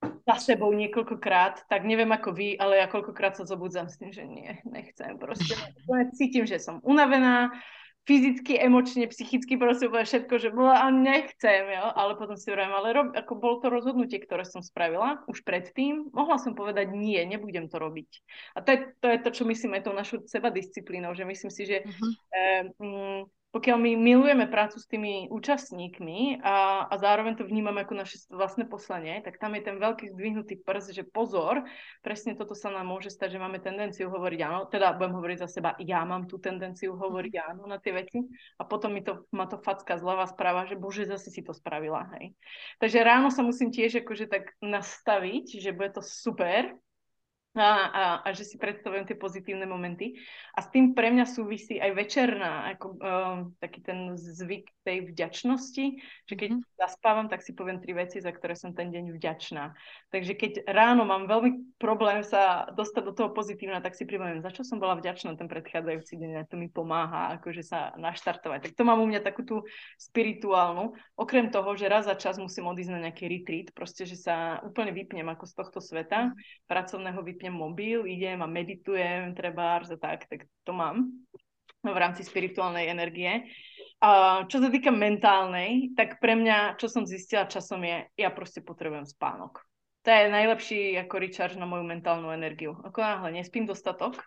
[0.00, 4.24] za sebou niekoľkokrát, tak neviem ako vy, ale ja koľkokrát sa zobudzam s tým, že
[4.24, 5.20] nie, nechcem.
[5.20, 5.56] Proste
[6.16, 7.52] cítim, že som unavená,
[8.08, 11.86] fyzicky, emočne, psychicky proste úplne všetko, že bola a nechcem, jo?
[11.92, 16.08] ale potom si hovorím, ale rob, ako bolo to rozhodnutie, ktoré som spravila už predtým,
[16.10, 18.10] mohla som povedať nie, nebudem to robiť.
[18.56, 21.50] A to je to, je to čo myslím aj tou našou seba disciplínou, že myslím
[21.52, 22.12] si, že uh-huh.
[22.34, 27.98] eh, mm, pokiaľ my milujeme prácu s tými účastníkmi a, a zároveň to vnímame ako
[27.98, 31.66] naše vlastné poslanie, tak tam je ten veľký zdvihnutý prst, že pozor,
[31.98, 35.48] presne toto sa nám môže stať, že máme tendenciu hovoriť áno, teda budem hovoriť za
[35.50, 37.44] seba, ja mám tú tendenciu hovoriť mhm.
[37.50, 38.22] áno na tie veci
[38.54, 42.06] a potom mi to, ma to facka zľava správa, že bože, zase si to spravila,
[42.18, 42.30] hej.
[42.78, 46.70] Takže ráno sa musím tiež akože tak nastaviť, že bude to super,
[47.58, 50.14] a, a, a že si predstavujem tie pozitívne momenty.
[50.54, 55.84] A s tým pre mňa súvisí aj večerná, ako, um, taký ten zvyk tej vďačnosti,
[56.30, 56.62] že keď mm.
[56.78, 59.74] zaspávam, tak si poviem tri veci, za ktoré som ten deň vďačná.
[60.14, 64.54] Takže keď ráno mám veľmi problém sa dostať do toho pozitívna, tak si pripomeniem, za
[64.54, 68.70] čo som bola vďačná ten predchádzajúci deň, a to mi pomáha akože sa naštartovať.
[68.70, 69.56] Tak to mám u mňa takú tú
[69.98, 70.94] spirituálnu.
[71.18, 74.94] Okrem toho, že raz za čas musím odísť na nejaký retreat, proste, že sa úplne
[74.94, 76.36] vypnem ako z tohto sveta, mm.
[76.70, 81.08] pracovného vypnem vypnem mobil, idem a meditujem, treba a tak, tak to mám
[81.80, 83.48] v rámci spirituálnej energie.
[84.04, 88.60] A čo sa týka mentálnej, tak pre mňa, čo som zistila časom je, ja proste
[88.60, 89.64] potrebujem spánok.
[90.04, 92.76] To je najlepší ako recharge na moju mentálnu energiu.
[92.84, 94.20] Ako náhle nespím dostatok,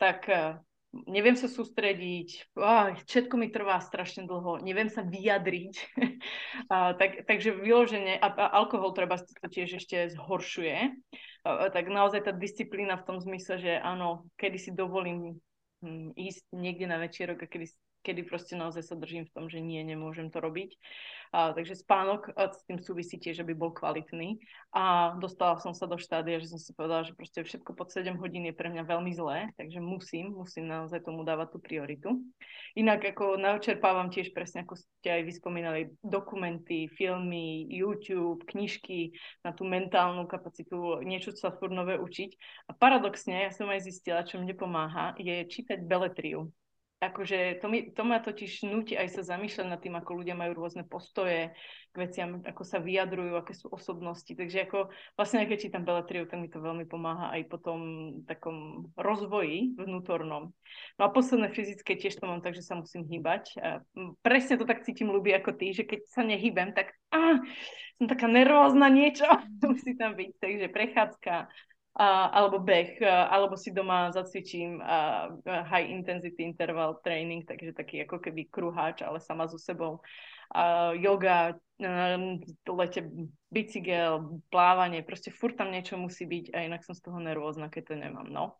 [0.00, 0.56] tak eh,
[1.04, 5.74] neviem sa sústrediť, oh, všetko mi trvá strašne dlho, neviem sa vyjadriť.
[6.72, 10.96] a, tak, takže vyloženie, a, a alkohol treba tiež ešte zhoršuje,
[11.46, 15.38] tak naozaj tá disciplína v tom zmysle, že áno, kedy si dovolím
[15.80, 17.66] hm, ísť niekde na večierok a kedy
[18.02, 20.74] kedy proste naozaj sa držím v tom, že nie, nemôžem to robiť.
[21.28, 24.40] A, takže spánok s tým súvisí tiež, aby bol kvalitný.
[24.72, 28.16] A dostala som sa do štádia, že som si povedala, že proste všetko pod 7
[28.16, 32.08] hodín je pre mňa veľmi zlé, takže musím, musím naozaj tomu dávať tú prioritu.
[32.76, 39.12] Inak ako naočerpávam tiež presne, ako ste aj vyspomínali, dokumenty, filmy, YouTube, knižky
[39.44, 42.30] na tú mentálnu kapacitu, niečo sa furt nové učiť.
[42.68, 46.48] A paradoxne, ja som aj zistila, čo mne pomáha, je čítať beletriu
[46.98, 50.58] akože to, mi, to ma totiž nutí aj sa zamýšľať nad tým, ako ľudia majú
[50.58, 51.54] rôzne postoje
[51.90, 54.28] k veciam, ako sa vyjadrujú, aké sú osobnosti.
[54.28, 57.80] Takže ako vlastne keď čítam Beletriu, tak mi to veľmi pomáha aj po tom
[58.26, 60.50] takom rozvoji vnútornom.
[60.98, 63.44] No a posledné fyzické tiež to mám tak, že sa musím hýbať.
[63.62, 63.68] A
[64.26, 67.38] presne to tak cítim ľubí ako ty, že keď sa nehýbem, tak á,
[67.98, 69.26] som taká nervózna niečo,
[69.70, 70.30] musí tam byť.
[70.42, 71.34] Takže prechádzka,
[71.98, 75.34] a, alebo beh, a, alebo si doma zacvičím a,
[75.66, 79.98] high intensity interval training, takže taký ako keby kruháč, ale sama so sebou.
[80.54, 82.16] A, yoga, a,
[82.70, 83.02] lete
[83.50, 87.82] bicykel, plávanie, proste furt tam niečo musí byť a inak som z toho nervózna, keď
[87.90, 88.54] to nemám, no.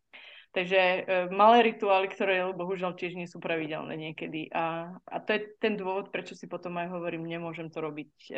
[0.48, 4.48] Takže e, malé rituály, ktoré bohužiaľ tiež nie sú pravidelné niekedy.
[4.50, 8.32] A, a to je ten dôvod, prečo si potom aj hovorím, nemôžem to robiť e,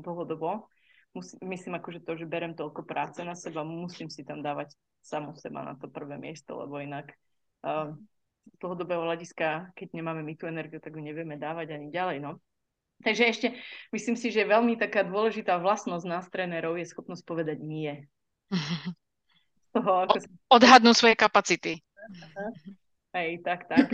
[0.00, 0.66] dlhodobo
[1.14, 5.34] musí, myslím akože to, že berem toľko práce na seba, musím si tam dávať samú
[5.34, 7.12] seba na to prvé miesto, lebo inak
[7.64, 7.92] uh,
[8.46, 12.38] z dlhodobého hľadiska, keď nemáme my tú energiu, tak ju nevieme dávať ani ďalej, no.
[13.00, 13.48] Takže ešte
[13.96, 18.04] myslím si, že veľmi taká dôležitá vlastnosť nás trénerov je schopnosť povedať nie.
[19.74, 20.28] toho, ako sa...
[20.52, 21.72] Odhadnúť svoje kapacity.
[23.16, 23.90] Hej, tak, tak.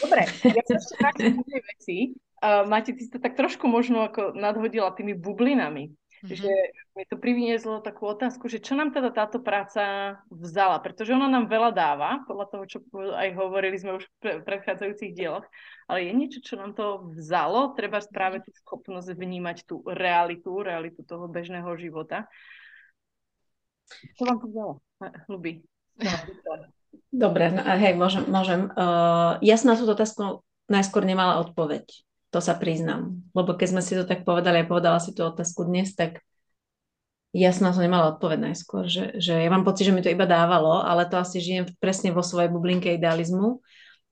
[0.00, 2.16] Dobre, ja sa ešte vrátim veci.
[2.40, 5.92] Uh, Máte, ty si to tak trošku možno ako nadhodila tými bublinami.
[6.24, 6.40] Mm-hmm.
[6.40, 6.52] Že
[6.96, 11.52] mi to privniezlo takú otázku, že čo nám teda táto práca vzala, pretože ona nám
[11.52, 12.78] veľa dáva, podľa toho, čo
[13.12, 15.44] aj hovorili sme už v predchádzajúcich dieloch,
[15.84, 21.04] ale je niečo, čo nám to vzalo, treba práve tú schopnosť vnímať tú realitu, realitu
[21.04, 22.24] toho bežného života.
[24.16, 24.72] Čo vám to vzalo,
[25.28, 25.60] ľubí?
[26.00, 26.08] No,
[27.12, 28.24] Dobre, no, hej, môžem.
[28.32, 28.72] môžem.
[28.72, 30.40] Uh, ja som na túto otázku
[30.72, 31.84] najskôr nemala odpoveď.
[32.34, 33.14] To sa priznám.
[33.30, 36.18] Lebo keď sme si to tak povedali, a povedala si tú otázku dnes, tak
[37.30, 40.10] ja som na to nemala odpoveď najskôr, že, že ja mám pocit, že mi to
[40.10, 43.62] iba dávalo, ale to asi žijem presne vo svojej bublinke idealizmu.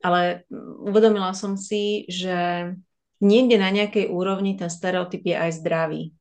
[0.02, 0.46] Ale
[0.86, 2.70] uvedomila som si, že
[3.22, 6.14] niekde na nejakej úrovni ten stereotyp je aj zdravý.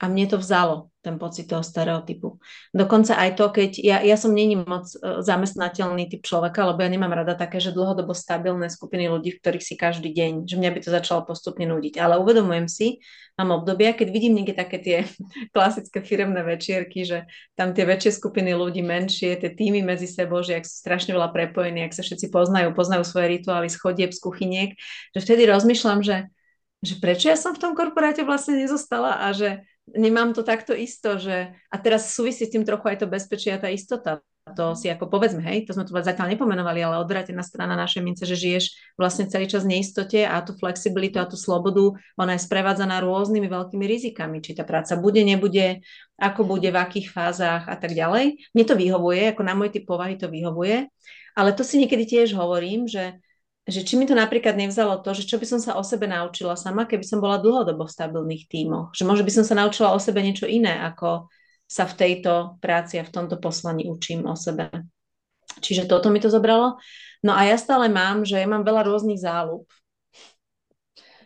[0.00, 2.42] A mne to vzalo ten pocit toho stereotypu.
[2.74, 6.90] Dokonca aj to, keď ja, ja som není moc uh, zamestnateľný typ človeka, lebo ja
[6.90, 10.70] nemám rada také, že dlhodobo stabilné skupiny ľudí, v ktorých si každý deň, že mňa
[10.74, 12.02] by to začalo postupne nudiť.
[12.02, 12.98] Ale uvedomujem si,
[13.38, 14.96] mám obdobia, keď vidím niekde také tie
[15.54, 20.58] klasické firemné večierky, že tam tie väčšie skupiny ľudí, menšie, tie týmy medzi sebou, že
[20.58, 24.18] ak sú strašne veľa prepojení, ak sa všetci poznajú, poznajú svoje rituály z chodieb, z
[24.18, 24.70] kuchyniek,
[25.14, 26.26] že vtedy rozmýšľam, že
[26.84, 31.18] že prečo ja som v tom korporáte vlastne nezostala a že nemám to takto isto,
[31.18, 34.24] že a teraz súvisí s tým trochu aj to bezpečie a tá istota.
[34.54, 38.22] To si ako povedzme, hej, to sme tu zatiaľ nepomenovali, ale odvrátená strana našej mince,
[38.22, 42.46] že žiješ vlastne celý čas v neistote a tú flexibilitu a tú slobodu, ona je
[42.46, 45.82] sprevádzaná rôznymi veľkými rizikami, či tá práca bude, nebude,
[46.14, 48.38] ako bude, v akých fázach a tak ďalej.
[48.54, 50.86] Mne to vyhovuje, ako na môj typ povahy to vyhovuje,
[51.34, 53.18] ale to si niekedy tiež hovorím, že
[53.66, 56.54] že či mi to napríklad nevzalo to, že čo by som sa o sebe naučila
[56.54, 58.94] sama, keby som bola dlhodobo v stabilných tímoch.
[58.94, 61.26] Že možno by som sa naučila o sebe niečo iné, ako
[61.66, 64.70] sa v tejto práci a v tomto poslaní učím o sebe.
[65.58, 66.78] Čiže toto mi to zobralo.
[67.26, 69.66] No a ja stále mám, že ja mám veľa rôznych záľub.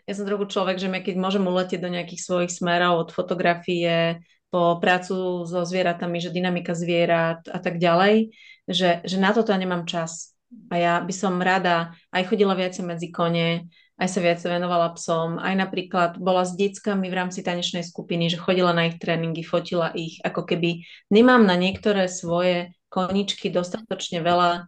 [0.09, 4.81] Ja som trochu človek, že keď môžem uletieť do nejakých svojich smerov od fotografie po
[4.81, 8.35] prácu so zvieratami, že dynamika zvierat a tak ďalej,
[8.67, 10.30] že, že na toto nemám čas.
[10.71, 15.37] A ja by som rada aj chodila viacej medzi kone, aj sa viac venovala psom,
[15.37, 19.93] aj napríklad bola s deckami v rámci tanečnej skupiny, že chodila na ich tréningy, fotila
[19.93, 24.67] ich, ako keby nemám na niektoré svoje koničky dostatočne veľa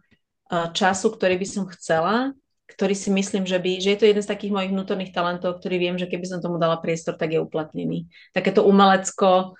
[0.71, 2.31] času, ktorý by som chcela,
[2.69, 5.75] ktorý si myslím, že, by, že je to jeden z takých mojich vnútorných talentov, ktorý
[5.81, 8.07] viem, že keby som tomu dala priestor, tak je uplatnený.
[8.31, 9.57] Takéto umelecko,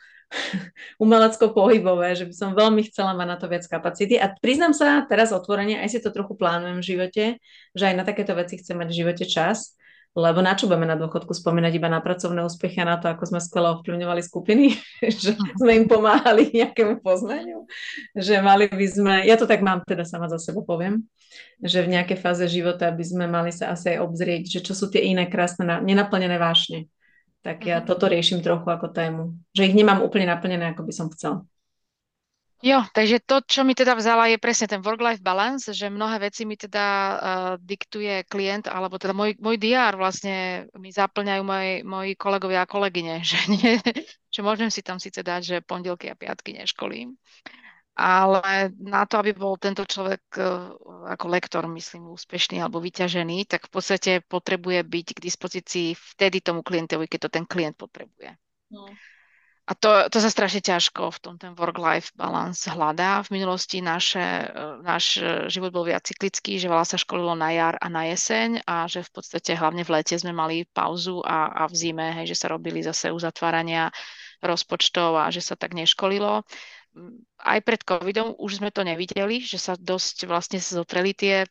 [0.98, 4.16] umelecko-pohybové, že by som veľmi chcela mať na to viac kapacity.
[4.18, 7.24] A priznám sa teraz otvorene, aj si to trochu plánujem v živote,
[7.74, 9.78] že aj na takéto veci chcem mať v živote čas,
[10.14, 13.34] lebo na čo budeme na dôchodku spomínať iba na pracovné úspechy a na to, ako
[13.34, 14.78] sme skvelo ovplyvňovali skupiny,
[15.22, 17.66] že sme im pomáhali nejakému poznaniu,
[18.14, 21.02] že mali by sme, ja to tak mám teda sama za seba poviem,
[21.66, 24.94] že v nejakej fáze života by sme mali sa asi aj obzrieť, že čo sú
[24.94, 26.86] tie iné krásne, nenaplnené vášne
[27.44, 27.86] tak ja mhm.
[27.86, 29.36] toto riešim trochu ako tému.
[29.52, 31.44] Že ich nemám úplne naplnené, ako by som chcel.
[32.64, 36.48] Jo, takže to, čo mi teda vzala, je presne ten work-life balance, že mnohé veci
[36.48, 37.20] mi teda uh,
[37.60, 43.20] diktuje klient, alebo teda môj, môj DR vlastne mi zaplňajú moji, moji kolegovia a kolegyne,
[43.28, 43.84] že, nie,
[44.32, 47.20] že môžem si tam síce dať, že pondelky a piatky neškolím,
[47.94, 50.42] ale na to, aby bol tento človek e,
[51.14, 56.66] ako lektor, myslím, úspešný alebo vyťažený, tak v podstate potrebuje byť k dispozícii vtedy tomu
[56.66, 58.34] klientovi, keď to ten klient potrebuje.
[58.74, 58.90] No.
[59.64, 63.24] A to, to sa strašne ťažko v tom ten work-life balance hľadá.
[63.24, 65.22] V minulosti naše, e, náš
[65.54, 69.06] život bol viac cyklický, že veľa sa školilo na jar a na jeseň a že
[69.06, 72.50] v podstate hlavne v lete sme mali pauzu a, a v zime, hej, že sa
[72.50, 73.94] robili zase uzatvárania
[74.42, 76.44] rozpočtov a že sa tak neškolilo
[77.42, 81.50] aj pred covidom už sme to nevideli, že sa dosť vlastne zotreli tie,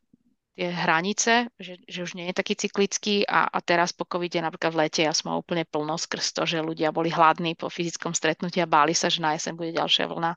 [0.55, 4.73] tie hranice, že, že už nie je taký cyklický a, a teraz po covide napríklad
[4.73, 8.15] v lete ja som mal úplne plno skrz to, že ľudia boli hladní po fyzickom
[8.15, 10.33] stretnutí a báli sa, že na jeseň bude ďalšia vlna.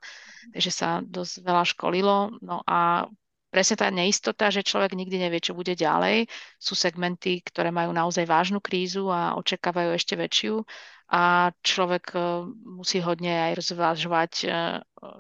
[0.56, 2.16] Takže sa dosť veľa školilo.
[2.42, 3.06] No a
[3.54, 6.32] presne tá neistota, že človek nikdy nevie, čo bude ďalej.
[6.58, 10.66] Sú segmenty, ktoré majú naozaj vážnu krízu a očakávajú ešte väčšiu
[11.06, 12.20] a človek e,
[12.66, 14.48] musí hodne aj rozvážovať, e,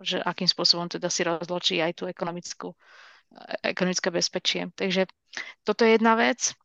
[0.01, 2.77] že akým spôsobom teda si rozločí aj tú ekonomickú, e,
[3.69, 4.73] ekonomické bezpečie.
[4.73, 5.05] Takže
[5.61, 6.57] toto je jedna vec,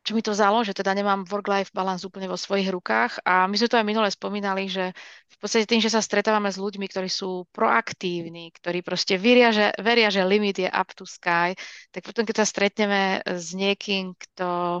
[0.00, 3.54] čo mi to vzalo, že teda nemám work-life balance úplne vo svojich rukách a my
[3.54, 4.96] sme to aj minule spomínali, že
[5.28, 9.76] v podstate tým, že sa stretávame s ľuďmi, ktorí sú proaktívni, ktorí proste veria, že,
[9.76, 11.52] veria, že limit je up to sky,
[11.92, 14.80] tak potom, keď sa stretneme s niekým, kto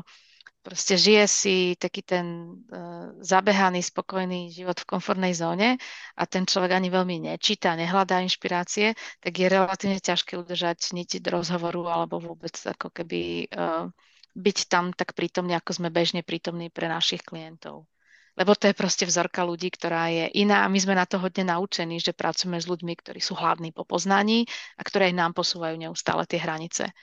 [0.60, 2.26] proste žije si taký ten
[2.70, 5.80] uh, zabehaný, spokojný život v komfortnej zóne
[6.16, 11.40] a ten človek ani veľmi nečíta, nehľadá inšpirácie, tak je relatívne ťažké udržať niti do
[11.40, 13.88] rozhovoru alebo vôbec ako keby uh,
[14.36, 17.90] byť tam tak prítomný, ako sme bežne prítomní pre našich klientov.
[18.38, 21.44] Lebo to je proste vzorka ľudí, ktorá je iná a my sme na to hodne
[21.44, 24.46] naučení, že pracujeme s ľuďmi, ktorí sú hladní po poznaní
[24.78, 26.94] a ktoré nám posúvajú neustále tie hranice.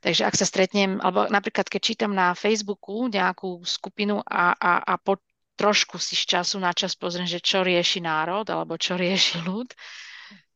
[0.00, 4.94] Takže ak sa stretnem, alebo napríklad keď čítam na Facebooku nejakú skupinu a, a, a
[4.96, 5.20] po
[5.60, 9.68] trošku si z času na čas pozriem, že čo rieši národ alebo čo rieši ľud,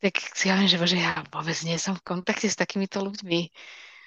[0.00, 3.52] tak si hovorím, že bože, ja vôbec nie som v kontakte s takýmito ľuďmi,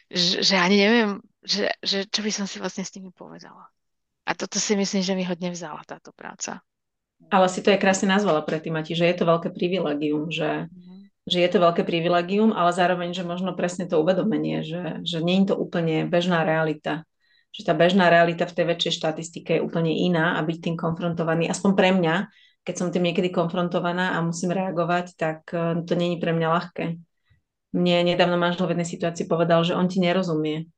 [0.09, 1.09] že, že ani neviem,
[1.45, 3.69] že, že čo by som si vlastne s nimi povedala.
[4.25, 6.65] A toto si myslím, že mi hodne vzala táto práca.
[7.29, 10.96] Ale si to je krásne nazvala predtým, Mati, že je to veľké privilegium, že mm
[11.27, 15.43] že je to veľké privilegium, ale zároveň, že možno presne to uvedomenie, že, že nie
[15.43, 17.03] je to úplne bežná realita.
[17.51, 21.51] Že tá bežná realita v tej väčšej štatistike je úplne iná a byť tým konfrontovaný,
[21.51, 22.15] aspoň pre mňa,
[22.63, 26.85] keď som tým niekedy konfrontovaná a musím reagovať, tak eh, to není pre mňa ľahké.
[27.75, 30.71] Mne nedávno manžel v jednej situácii povedal, že on ti nerozumie.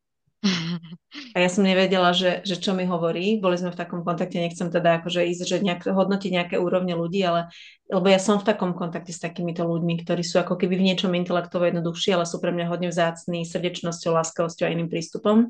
[1.35, 3.41] A ja som nevedela, že, že čo mi hovorí.
[3.43, 7.19] Boli sme v takom kontakte, nechcem teda akože ísť, že nejak, hodnotiť nejaké úrovne ľudí,
[7.25, 7.51] ale
[7.89, 11.11] lebo ja som v takom kontakte s takýmito ľuďmi, ktorí sú ako keby v niečom
[11.17, 15.49] intelektovo jednoduchší, ale sú pre mňa hodne vzácní srdečnosťou, láskavosťou a iným prístupom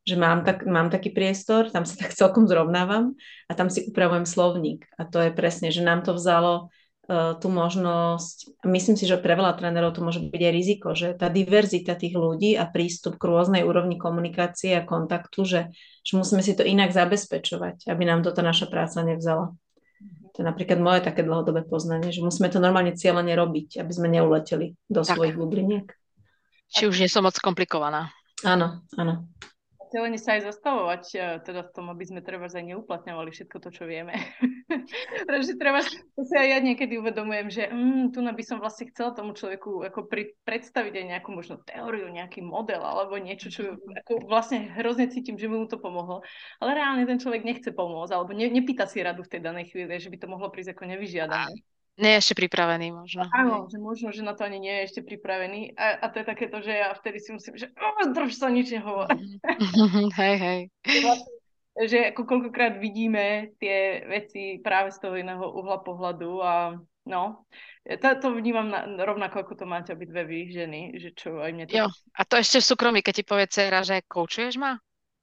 [0.00, 3.12] že mám, tak, mám taký priestor, tam sa tak celkom zrovnávam
[3.46, 4.88] a tam si upravujem slovník.
[4.96, 6.72] A to je presne, že nám to vzalo
[7.10, 11.26] tú možnosť, myslím si, že pre veľa trénerov to môže byť aj riziko, že tá
[11.26, 15.60] diverzita tých ľudí a prístup k rôznej úrovni komunikácie a kontaktu, že,
[16.06, 19.50] že musíme si to inak zabezpečovať, aby nám toto naša práca nevzala.
[20.30, 24.06] To je napríklad moje také dlhodobé poznanie, že musíme to normálne cieľene robiť, aby sme
[24.06, 25.18] neuleteli do tak.
[25.18, 25.90] svojich bubliniek.
[26.70, 28.14] Či už nie som moc komplikovaná.
[28.46, 29.26] Áno, áno.
[29.90, 33.68] Cieľene sa aj zastavovať e, teda v tom, aby sme treba aj neuplatňovali všetko to,
[33.74, 34.14] čo vieme.
[35.26, 39.10] Pretože treba, to si aj ja niekedy uvedomujem, že mm, tu by som vlastne chcela
[39.10, 44.30] tomu človeku ako pri, predstaviť aj nejakú možno teóriu, nejaký model alebo niečo, čo ako
[44.30, 46.22] vlastne hrozne cítim, že mu to pomohlo.
[46.62, 49.98] Ale reálne ten človek nechce pomôcť alebo ne, nepýta si radu v tej danej chvíli,
[49.98, 51.58] že by to mohlo prísť ako nevyžiadané.
[51.98, 53.26] Nie je ešte pripravený možno.
[53.34, 55.74] Áno, že možno, že na to ani nie je ešte pripravený.
[55.76, 58.72] A, a to je takéto, že ja vtedy si musím, že oh, drž sa nič
[58.72, 59.10] nehovor.
[60.20, 60.60] hej, hej.
[61.90, 66.54] že ako koľkokrát vidíme tie veci práve z toho iného uhla pohľadu a
[67.06, 67.46] no,
[67.86, 71.64] to, to vnímam na, rovnako, ako to máte obidve vy ženy, že čo aj mne
[71.68, 71.76] to...
[71.76, 74.76] Jo, a to ešte v súkromí, keď ti povie dcera, že koučuješ ma?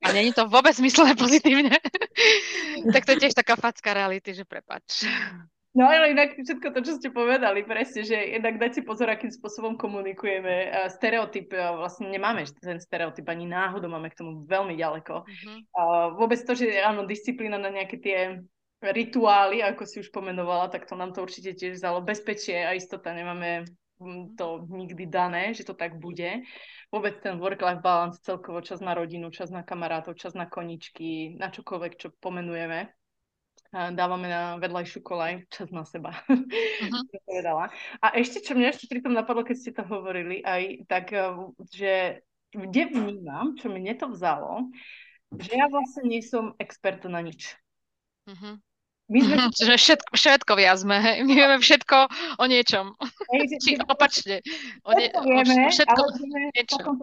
[0.05, 1.78] A není to vôbec myslené pozitívne.
[2.93, 5.05] tak to je tiež taká facka reality, že prepač.
[5.78, 9.30] No ale inak všetko to, čo ste povedali, presne, že jednak dať si pozor, akým
[9.30, 10.74] spôsobom komunikujeme.
[10.90, 15.22] Stereotyp, vlastne nemáme ten stereotyp ani náhodou, máme k tomu veľmi ďaleko.
[15.22, 15.58] Uh-huh.
[16.18, 18.42] Vôbec to, že áno, disciplína na nejaké tie
[18.82, 23.14] rituály, ako si už pomenovala, tak to nám to určite tiež vzalo bezpečie a istota,
[23.14, 23.70] nemáme
[24.02, 26.42] mm, to nikdy dané, že to tak bude.
[26.90, 31.54] Vôbec ten work-life balance, celkovo čas na rodinu, čas na kamarátov, čas na koničky, na
[31.54, 32.97] čokoľvek, čo pomenujeme
[33.72, 36.15] dávame na vedľajšiu kolaj čas na seba.
[36.78, 37.68] Uh-huh.
[38.01, 41.34] a ešte, čo mňa ešte pri tom napadlo, keď ste to hovorili, aj tak, eh,
[41.74, 41.93] že
[42.53, 44.70] kde vnímam, čo mi to vzalo,
[45.36, 47.57] že ja vlastne nie som expert na nič.
[48.30, 48.61] Uh-huh.
[49.07, 49.36] My sme...
[49.57, 51.18] Čiže všetko, všetko viazme, hej.
[51.24, 51.97] My vieme všetko
[52.39, 52.86] o niečom.
[53.32, 54.43] Hej, Či opačne.
[54.84, 55.07] O ne...
[55.24, 56.76] vieme, o všetko ale vieme, niečo.
[56.84, 56.95] Potom,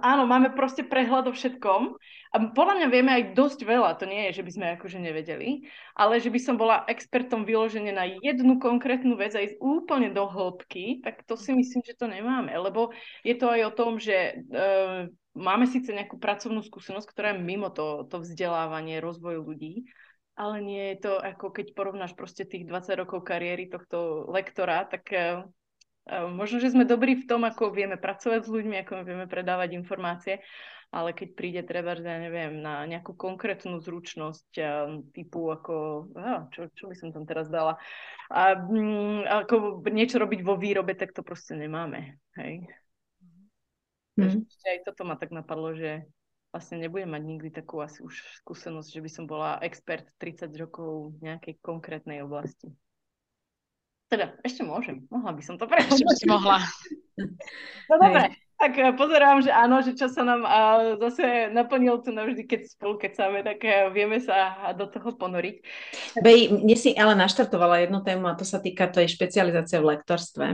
[0.00, 2.00] áno, máme proste prehľad o všetkom.
[2.34, 3.94] A podľa mňa vieme aj dosť veľa.
[4.02, 7.94] To nie je, že by sme akože nevedeli, ale že by som bola expertom vyložene
[7.94, 12.10] na jednu konkrétnu vec a ísť úplne do hĺbky, tak to si myslím, že to
[12.10, 12.50] nemáme.
[12.50, 12.90] Lebo
[13.22, 15.06] je to aj o tom, že uh,
[15.38, 19.86] máme síce nejakú pracovnú skúsenosť, ktorá je mimo to, to vzdelávanie, rozvoj ľudí,
[20.34, 25.06] ale nie je to ako keď porovnáš proste tých 20 rokov kariéry tohto lektora, tak
[25.14, 25.46] uh,
[26.34, 30.42] možno, že sme dobrí v tom, ako vieme pracovať s ľuďmi, ako vieme predávať informácie,
[30.94, 36.06] ale keď príde treba, ja neviem, na nejakú konkrétnu zručnosť uh, typu ako,
[36.54, 37.74] čo, čo by som tam teraz dala,
[38.30, 42.22] a, um, ako niečo robiť vo výrobe, tak to proste nemáme.
[42.38, 42.70] Hej?
[44.14, 44.46] Mm.
[44.46, 46.06] Takže aj toto ma tak napadlo, že
[46.54, 48.14] vlastne nebudem mať nikdy takú asi už
[48.46, 52.70] skúsenosť, že by som bola expert 30 rokov v nejakej konkrétnej oblasti.
[54.06, 55.02] Teda, ešte môžem.
[55.10, 55.98] Mohla by som to prečo.
[55.98, 56.62] si mohla.
[57.86, 58.34] No dobre,
[58.64, 62.60] tak eh, pozerám, že áno, že čas sa nám uh, zase naplnil tu navždy, keď
[62.72, 65.56] spolu kecáme, tak uh, vieme sa do toho ponoriť.
[66.24, 70.46] Bej, mne si ale naštartovala jednu tému a to sa týka tej špecializácie v lektorstve.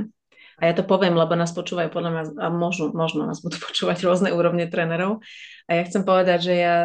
[0.60, 4.02] A ja to poviem, lebo nás počúvajú podľa mňa, a možno, možno nás budú počúvať
[4.02, 5.22] rôzne úrovne trénerov.
[5.70, 6.76] A ja chcem povedať, že ja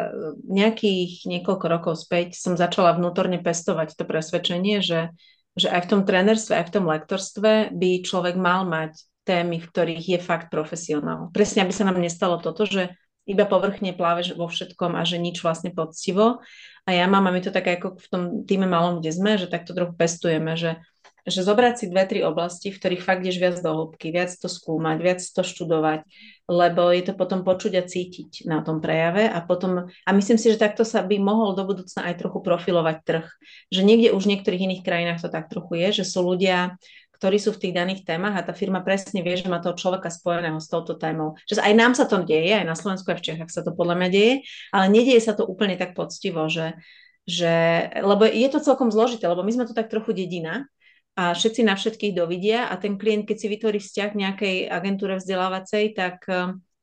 [0.46, 5.10] nejakých niekoľko rokov späť som začala vnútorne pestovať to presvedčenie, že,
[5.58, 8.94] že aj v tom trénerstve, aj v tom lektorstve by človek mal mať
[9.26, 11.34] témy, v ktorých je fakt profesionál.
[11.34, 12.94] Presne, aby sa nám nestalo toto, že
[13.26, 16.46] iba povrchne pláveš vo všetkom a že nič vlastne poctivo.
[16.86, 19.50] A ja mám, a my to tak ako v tom týme malom, kde sme, že
[19.50, 20.78] takto trochu pestujeme, že
[21.26, 24.46] že zobrať si dve, tri oblasti, v ktorých fakt ideš viac do hĺbky, viac to
[24.46, 26.06] skúmať, viac to študovať,
[26.46, 30.54] lebo je to potom počuť a cítiť na tom prejave a potom, a myslím si,
[30.54, 33.26] že takto sa by mohol do budúcna aj trochu profilovať trh.
[33.74, 36.78] Že niekde už v niektorých iných krajinách to tak trochu je, že sú ľudia,
[37.18, 40.12] ktorí sú v tých daných témach a tá firma presne vie, že má toho človeka
[40.12, 41.40] spojeného s touto témou.
[41.48, 43.96] Že aj nám sa to deje, aj na Slovensku, aj v Čechách sa to podľa
[44.00, 44.34] mňa deje,
[44.76, 46.76] ale nedieje sa to úplne tak poctivo, že,
[47.24, 50.68] že, lebo je to celkom zložité, lebo my sme tu tak trochu dedina,
[51.16, 55.16] a všetci na všetkých dovidia a ten klient, keď si vytvorí vzťah v nejakej agentúre
[55.16, 56.28] vzdelávacej, tak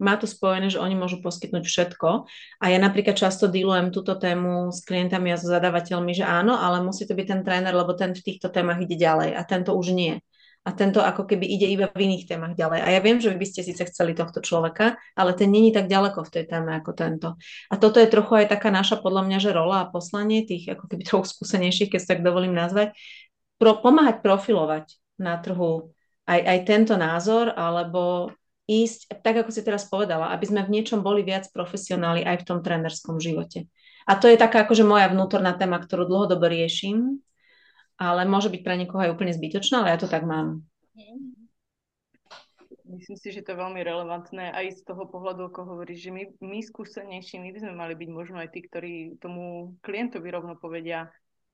[0.00, 2.08] má to spojené, že oni môžu poskytnúť všetko.
[2.58, 6.82] A ja napríklad často dealujem túto tému s klientami a so zadávateľmi, že áno, ale
[6.82, 9.94] musí to byť ten tréner, lebo ten v týchto témach ide ďalej a tento už
[9.94, 10.18] nie.
[10.62, 12.86] A tento ako keby ide iba v iných témach ďalej.
[12.86, 15.90] A ja viem, že vy by ste síce chceli tohto človeka, ale ten není tak
[15.90, 17.28] ďaleko v tej téme ako tento.
[17.66, 20.86] A toto je trochu aj taká naša, podľa mňa, že rola a poslanie tých ako
[20.86, 22.94] keby trochu skúsenejších, keď sa tak dovolím nazvať,
[23.58, 24.86] pro, pomáhať profilovať
[25.18, 25.90] na trhu
[26.30, 28.30] aj, aj tento názor, alebo
[28.80, 32.46] ísť, tak ako si teraz povedala, aby sme v niečom boli viac profesionáli aj v
[32.48, 33.68] tom trénerskom živote.
[34.08, 37.20] A to je taká akože moja vnútorná téma, ktorú dlhodobo riešim,
[38.00, 40.64] ale môže byť pre niekoho aj úplne zbytočná, ale ja to tak mám.
[42.92, 46.24] Myslím si, že to je veľmi relevantné aj z toho pohľadu, ako hovoríš, že my,
[46.44, 51.08] my skúsenejší, my by sme mali byť možno aj tí, ktorí tomu klientovi rovno povedia,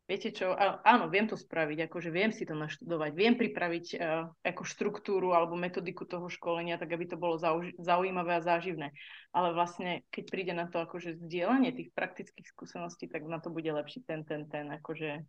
[0.08, 4.62] viete čo, áno, viem to spraviť, akože viem si to naštudovať, viem pripraviť uh, ako
[4.64, 8.96] štruktúru alebo metodiku toho školenia, tak aby to bolo zauž- zaujímavé a záživné.
[9.36, 13.68] Ale vlastne, keď príde na to akože zdieľanie tých praktických skúseností, tak na to bude
[13.68, 15.28] lepší ten, ten, ten, akože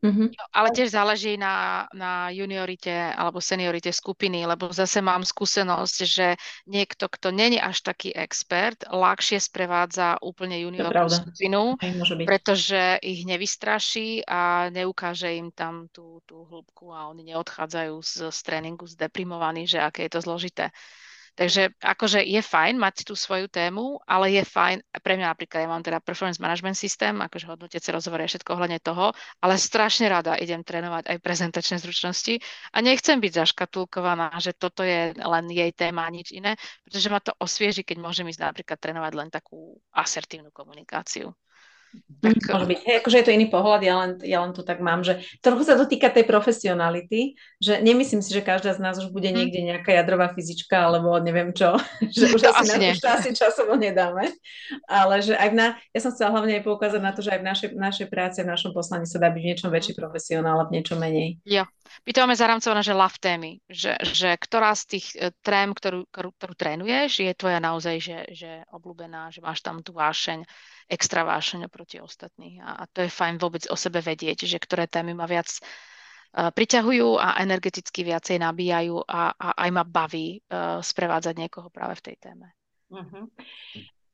[0.00, 0.32] Mm-hmm.
[0.56, 7.04] Ale tiež záleží na, na juniorite alebo seniorite skupiny, lebo zase mám skúsenosť, že niekto,
[7.12, 11.76] kto není až taký expert, ľahšie sprevádza úplne juniornú skupinu,
[12.24, 18.38] pretože ich nevystraší a neukáže im tam tú, tú hĺbku a oni neodchádzajú z, z
[18.40, 20.72] tréningu zdeprimovaní, že aké je to zložité.
[21.40, 25.72] Takže akože je fajn mať tú svoju tému, ale je fajn, pre mňa napríklad, ja
[25.72, 30.36] mám teda performance management systém, akože hodnotiace rozhovory a všetko ohľadne toho, ale strašne rada
[30.36, 32.44] idem trénovať aj prezentačné zručnosti
[32.76, 37.24] a nechcem byť zaškatulkovaná, že toto je len jej téma a nič iné, pretože ma
[37.24, 41.32] to osvieži, keď môžem ísť napríklad trénovať len takú asertívnu komunikáciu.
[42.20, 42.36] Tak...
[42.52, 42.78] Môže byť.
[42.84, 45.64] Hej, akože je to iný pohľad, ja len, ja len to tak mám, že trochu
[45.64, 49.36] sa to týka tej profesionality, že nemyslím si, že každá z nás už bude mhm.
[49.40, 51.80] niekde nejaká jadrová fyzička, alebo neviem čo,
[52.14, 54.28] že už to asi, na, už to asi časovo nedáme,
[54.84, 55.66] ale že aj v na,
[55.96, 58.52] ja som chcela hlavne aj poukázať na to, že aj v našej, našej práci, v
[58.52, 59.98] našom poslaní sa dá byť v niečom väčší mhm.
[60.04, 61.40] profesionál a v niečom menej.
[61.48, 61.64] Jo.
[62.06, 66.06] My to máme zaramcované, že love témy, že, že ktorá z tých uh, trém, ktorú,
[66.06, 70.46] ktorú, ktorú trénuješ, je tvoja naozaj, že, že obľúbená, že máš tam tú vášeň,
[70.90, 72.58] extra vášeň oproti ostatných.
[72.60, 76.50] A, a to je fajn vôbec o sebe vedieť, že ktoré témy ma viac uh,
[76.50, 82.04] priťahujú a energeticky viacej nabíjajú a, a aj ma baví uh, sprevádzať niekoho práve v
[82.10, 82.50] tej téme.
[82.90, 83.30] Uh-huh.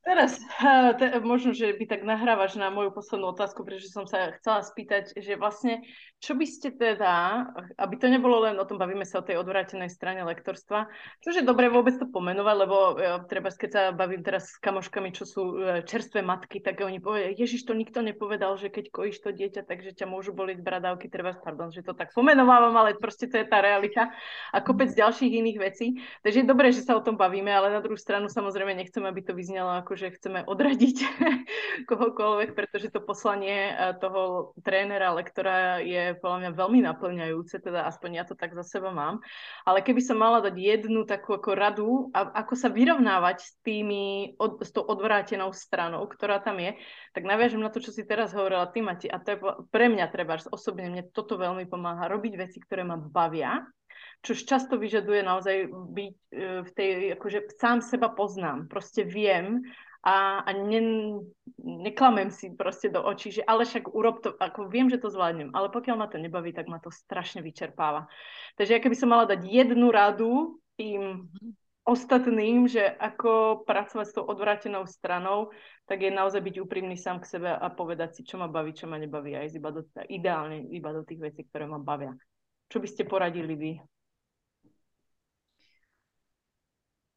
[0.07, 0.39] Teraz
[0.99, 5.11] te, možno, že by tak nahrávaš na moju poslednú otázku, pretože som sa chcela spýtať,
[5.19, 5.83] že vlastne,
[6.23, 7.43] čo by ste teda,
[7.75, 10.87] aby to nebolo len o tom, bavíme sa o tej odvrátenej strane lektorstva,
[11.19, 15.11] čo je dobre vôbec to pomenovať, lebo e, treba, keď sa bavím teraz s kamoškami,
[15.11, 19.19] čo sú e, čerstvé matky, tak oni povedia, Ježiš, to nikto nepovedal, že keď kojíš
[19.19, 23.27] to dieťa, takže ťa môžu boliť bradávky, treba, pardon, že to tak pomenovávam, ale proste
[23.27, 24.15] to je tá realita
[24.55, 25.99] a kopec ďalších iných vecí.
[26.23, 29.19] Takže je dobré, že sa o tom bavíme, ale na druhú stranu samozrejme nechcem, aby
[29.19, 30.97] to vyznelo ako že chceme odradiť
[31.89, 38.09] kohokoľvek, pretože to poslanie eh, toho trénera, lektora je podľa mňa veľmi naplňajúce, teda aspoň
[38.21, 39.19] ja to tak za seba mám.
[39.65, 44.37] Ale keby som mala dať jednu takú ako radu, a ako sa vyrovnávať s tými,
[44.37, 46.77] od, s tou odvrátenou stranou, ktorá tam je,
[47.17, 49.37] tak naviažem na to, čo si teraz hovorila ty, Mati, a to je
[49.73, 53.65] pre mňa treba, osobne mne toto veľmi pomáha, robiť veci, ktoré ma bavia,
[54.25, 59.61] čo často vyžaduje naozaj byť eh, v tej, akože sám seba poznám, proste viem,
[60.03, 60.81] a, a ne,
[61.61, 65.51] neklamem si proste do očí, že ale však urob to, ako viem, že to zvládnem,
[65.53, 68.05] ale pokiaľ ma to nebaví, tak ma to strašne vyčerpáva.
[68.55, 71.27] Takže ja keby som mala dať jednu radu tým
[71.87, 75.55] ostatným, že ako pracovať s tou odvrátenou stranou,
[75.87, 78.91] tak je naozaj byť úprimný sám k sebe a povedať si, čo ma baví, čo
[78.91, 79.81] ma nebaví a ísť iba do,
[80.11, 82.11] ideálne iba do tých vecí, ktoré ma bavia.
[82.67, 83.71] Čo by ste poradili vy?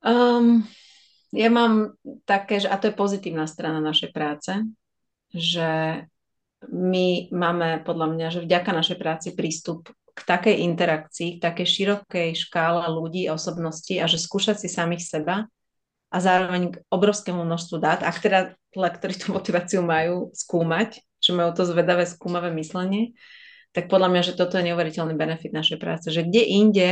[0.07, 0.65] Um,
[1.31, 1.95] ja mám
[2.27, 4.51] také, že, a to je pozitívna strana našej práce,
[5.31, 6.03] že
[6.69, 12.29] my máme podľa mňa, že vďaka našej práci prístup k takej interakcii, k takej širokej
[12.37, 15.49] škále ľudí, osobností a že skúšať si samých seba
[16.11, 18.41] a zároveň k obrovskému množstvu dát, ak teda
[18.75, 23.15] ktorí tú motiváciu majú skúmať, že majú to zvedavé, skúmavé myslenie,
[23.71, 26.11] tak podľa mňa, že toto je neuveriteľný benefit našej práce.
[26.11, 26.91] Že kde inde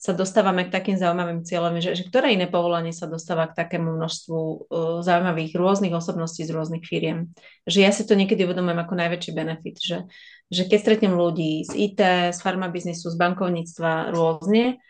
[0.00, 4.00] sa dostávame k takým zaujímavým cieľom, že, že ktoré iné povolanie sa dostáva k takému
[4.00, 4.56] množstvu uh,
[5.04, 7.36] zaujímavých rôznych osobností z rôznych firiem.
[7.68, 10.08] Že ja si to niekedy uvedomujem ako najväčší benefit, že,
[10.48, 12.00] že keď stretnem ľudí z IT,
[12.32, 14.80] z farmabiznisu, z bankovníctva rôzne,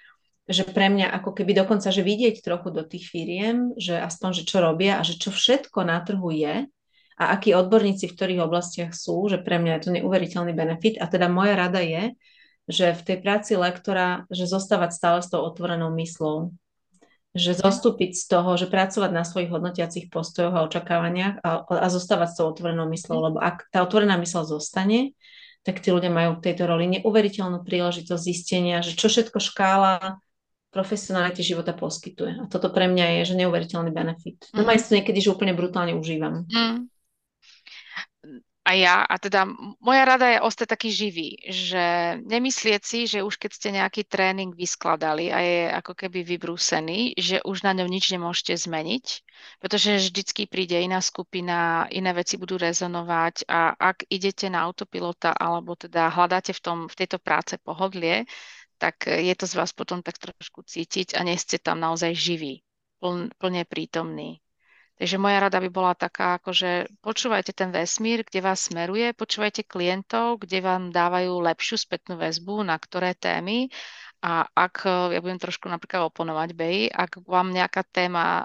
[0.47, 4.47] že pre mňa ako keby dokonca, že vidieť trochu do tých firiem, že aspoň, že
[4.47, 6.71] čo robia a že čo všetko na trhu je
[7.19, 11.03] a akí odborníci v ktorých oblastiach sú, že pre mňa je to neuveriteľný benefit.
[11.03, 12.15] A teda moja rada je,
[12.69, 16.53] že v tej práci lektora, že zostávať stále s tou otvorenou myslou,
[17.31, 22.29] že zostúpiť z toho, že pracovať na svojich hodnotiacich postojoch a očakávaniach a, a zostávať
[22.35, 25.15] s tou otvorenou myslou, lebo ak tá otvorená mysl zostane,
[25.63, 30.19] tak tí ľudia majú v tejto roli neuveriteľnú príležitosť zistenia, že čo všetko škála
[30.71, 32.41] profesionality života poskytuje.
[32.41, 34.51] A toto pre mňa je, že neuveriteľný benefit.
[34.55, 34.79] No mm.
[34.79, 36.47] to niekedy, že úplne brutálne užívam.
[36.51, 36.91] Mm
[38.71, 39.51] a ja, a teda
[39.83, 44.55] moja rada je ostať taký živý, že nemyslieť si, že už keď ste nejaký tréning
[44.55, 49.07] vyskladali a je ako keby vybrúsený, že už na ňom nič nemôžete zmeniť,
[49.59, 55.75] pretože vždycky príde iná skupina, iné veci budú rezonovať a ak idete na autopilota alebo
[55.75, 58.23] teda hľadáte v, tom, v tejto práce pohodlie,
[58.79, 62.63] tak je to z vás potom tak trošku cítiť a nie ste tam naozaj živí,
[63.03, 64.40] plne prítomní.
[65.01, 70.45] Takže moja rada by bola taká, že počúvajte ten vesmír, kde vás smeruje, počúvajte klientov,
[70.45, 73.73] kde vám dávajú lepšiu spätnú väzbu, na ktoré témy.
[74.21, 78.45] A ak, e, ja budem trošku napríklad oponovať Bej, ak vám nejaká téma,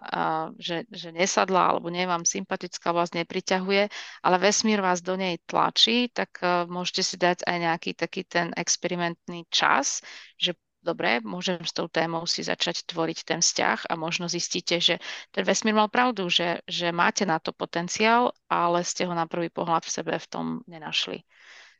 [0.56, 3.91] že, že nesadla alebo nie vám sympatická, vás nepriťahuje,
[4.24, 8.56] ale vesmír vás do nej tlačí, tak e, môžete si dať aj nejaký taký ten
[8.56, 9.99] experimentný čas,
[10.39, 15.01] že dobre, môžem s tou témou si začať tvoriť ten vzťah a možno zistíte, že
[15.33, 19.49] ten vesmír mal pravdu, že, že máte na to potenciál, ale ste ho na prvý
[19.49, 21.25] pohľad v sebe v tom nenašli.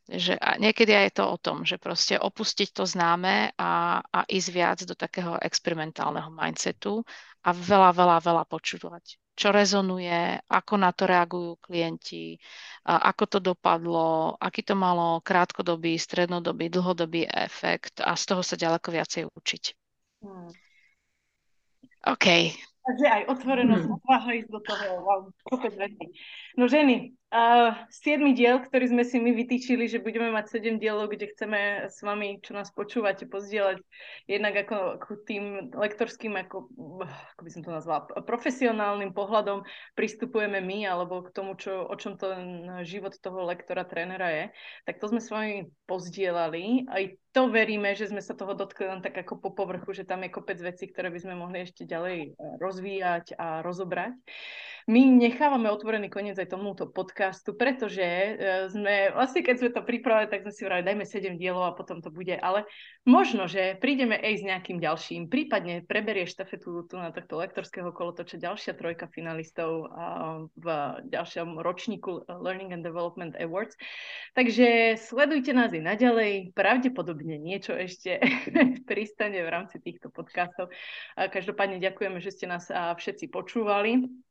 [0.06, 4.50] Že a niekedy je to o tom, že proste opustiť to známe a, a ísť
[4.50, 7.06] viac do takého experimentálneho mindsetu
[7.46, 9.18] a veľa, veľa, veľa počúvať.
[9.36, 12.40] Čo rezonuje, ako na to reagujú klienti,
[12.88, 18.88] ako to dopadlo, aký to malo krátkodobý, strednodobý, dlhodobý efekt a z toho sa ďaleko
[18.96, 19.64] viacej učiť.
[20.24, 20.50] Hmm.
[22.06, 22.26] OK.
[22.86, 23.98] Takže aj otvorenosť, hmm.
[23.98, 25.22] odvaha ísť do toho, wow,
[26.56, 31.12] No ženy, Uh, siedmy diel, ktorý sme si my vytýčili, že budeme mať sedem dielov,
[31.12, 33.84] kde chceme s vami, čo nás počúvate, pozdieľať
[34.24, 35.44] jednak ako, ako tým
[35.76, 36.72] lektorským, ako,
[37.36, 39.68] ako by som to nazvala, profesionálnym pohľadom
[40.00, 42.32] pristupujeme my, alebo k tomu, čo, o čom to
[42.88, 44.44] život toho lektora, trénera je,
[44.88, 46.88] tak to sme s vami pozdielali.
[46.88, 47.04] Aj
[47.36, 50.32] to veríme, že sme sa toho dotkli len tak ako po povrchu, že tam je
[50.32, 54.16] kopec vecí, ktoré by sme mohli ešte ďalej eh, rozvíjať a rozobrať.
[54.86, 60.30] My nechávame otvorený koniec aj tomuto podcastu, pretože uh, sme, vlastne keď sme to pripravili,
[60.30, 62.70] tak sme si vrali, dajme 7 dielov a potom to bude, ale
[63.02, 68.38] možno, že prídeme aj s nejakým ďalším, prípadne preberie štafetu tu na tohto lektorského kolotoča
[68.38, 69.90] ďalšia trojka finalistov
[70.54, 70.66] v
[71.10, 73.74] ďalšom ročníku Learning and Development Awards.
[74.38, 78.22] Takže sledujte nás i naďalej, pravdepodobne niečo ešte
[78.90, 80.70] pristane v rámci týchto podcastov.
[81.18, 84.25] Každopádne ďakujeme, že ste nás všetci počúvali.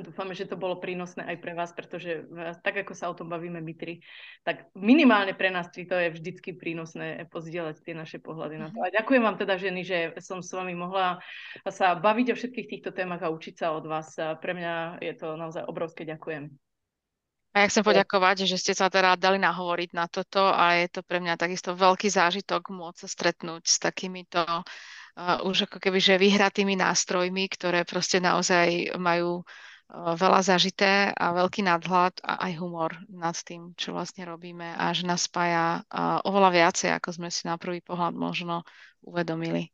[0.00, 2.24] Dúfame, že to bolo prínosné aj pre vás, pretože
[2.64, 4.00] tak, ako sa o tom bavíme my tri,
[4.40, 8.80] tak minimálne pre nás tri to je vždycky prínosné pozdieľať tie naše pohľady na to.
[8.80, 8.84] Mhm.
[8.88, 11.20] A ďakujem vám teda, ženy, že som s vami mohla
[11.68, 14.16] sa baviť o všetkých týchto témach a učiť sa od vás.
[14.16, 16.48] A pre mňa je to naozaj obrovské ďakujem.
[17.52, 21.04] A ja chcem poďakovať, že ste sa teda dali nahovoriť na toto a je to
[21.04, 26.16] pre mňa takisto veľký zážitok môcť sa stretnúť s takýmito uh, už ako keby, že
[26.16, 29.44] vyhratými nástrojmi, ktoré proste naozaj majú
[29.92, 35.04] veľa zažité a veľký nadhľad a aj humor nad tým, čo vlastne robíme a že
[35.04, 35.84] nás spája
[36.24, 38.64] oveľa viacej, ako sme si na prvý pohľad možno
[39.04, 39.68] uvedomili.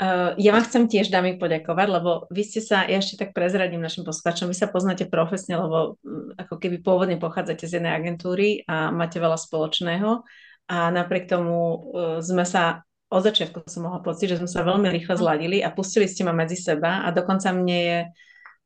[0.00, 3.84] Uh, ja vám chcem tiež, dámy, poďakovať, lebo vy ste sa, ja ešte tak prezradím
[3.84, 6.00] našim poslucháčom, vy sa poznáte profesne, lebo
[6.40, 10.24] ako keby pôvodne pochádzate z jednej agentúry a máte veľa spoločného
[10.72, 12.80] a napriek tomu uh, sme sa
[13.10, 16.32] od začiatku som mohla pocit, že sme sa veľmi rýchlo zladili a pustili ste ma
[16.32, 17.98] medzi seba a dokonca mne je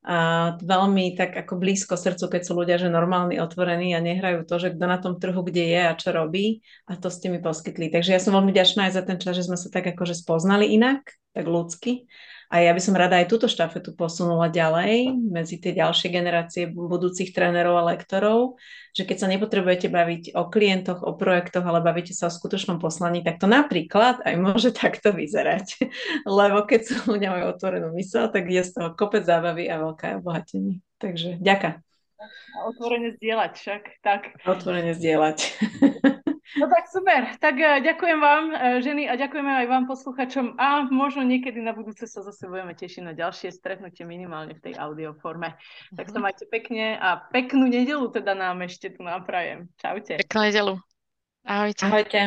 [0.05, 4.61] a veľmi tak ako blízko srdcu, keď sú ľudia, že normálni, otvorení a nehrajú to,
[4.61, 7.89] že kto na tom trhu kde je a čo robí a to ste mi poskytli.
[7.89, 10.77] Takže ja som veľmi ďačná aj za ten čas, že sme sa tak akože spoznali
[10.77, 12.05] inak, tak ľudsky
[12.53, 17.33] a ja by som rada aj túto štafetu posunula ďalej medzi tie ďalšie generácie budúcich
[17.33, 18.61] trénerov a lektorov,
[18.95, 23.25] že keď sa nepotrebujete baviť o klientoch, o projektoch, ale bavíte sa o skutočnom poslaní,
[23.25, 25.83] tak to napríklad aj môže takto vyzerať.
[26.29, 30.23] Lebo keď sú ľudia majú otvorenú mysel, tak je z toho kopec zábavy a veľké
[30.23, 30.85] obohatenie.
[31.03, 31.83] Takže ďaká.
[32.65, 34.33] Otvorene zdieľať však, tak.
[34.47, 35.39] Otvorene zdieľať.
[36.55, 37.35] No tak super.
[37.43, 40.55] Tak eh, ďakujem vám, eh, ženy, a ďakujeme aj vám, posluchačom.
[40.59, 44.75] A možno niekedy na budúce sa zase budeme tešiť na ďalšie stretnutie minimálne v tej
[44.79, 45.55] audioforme.
[45.55, 45.97] Mm-hmm.
[45.99, 46.25] Tak sa mhm.
[46.25, 49.67] majte pekne a peknú nedelu teda nám ešte tu naprajem.
[49.83, 50.23] Čaute.
[50.23, 50.75] Peknú nedelu.
[51.45, 51.85] Ahojte.
[51.85, 52.21] Ahojte.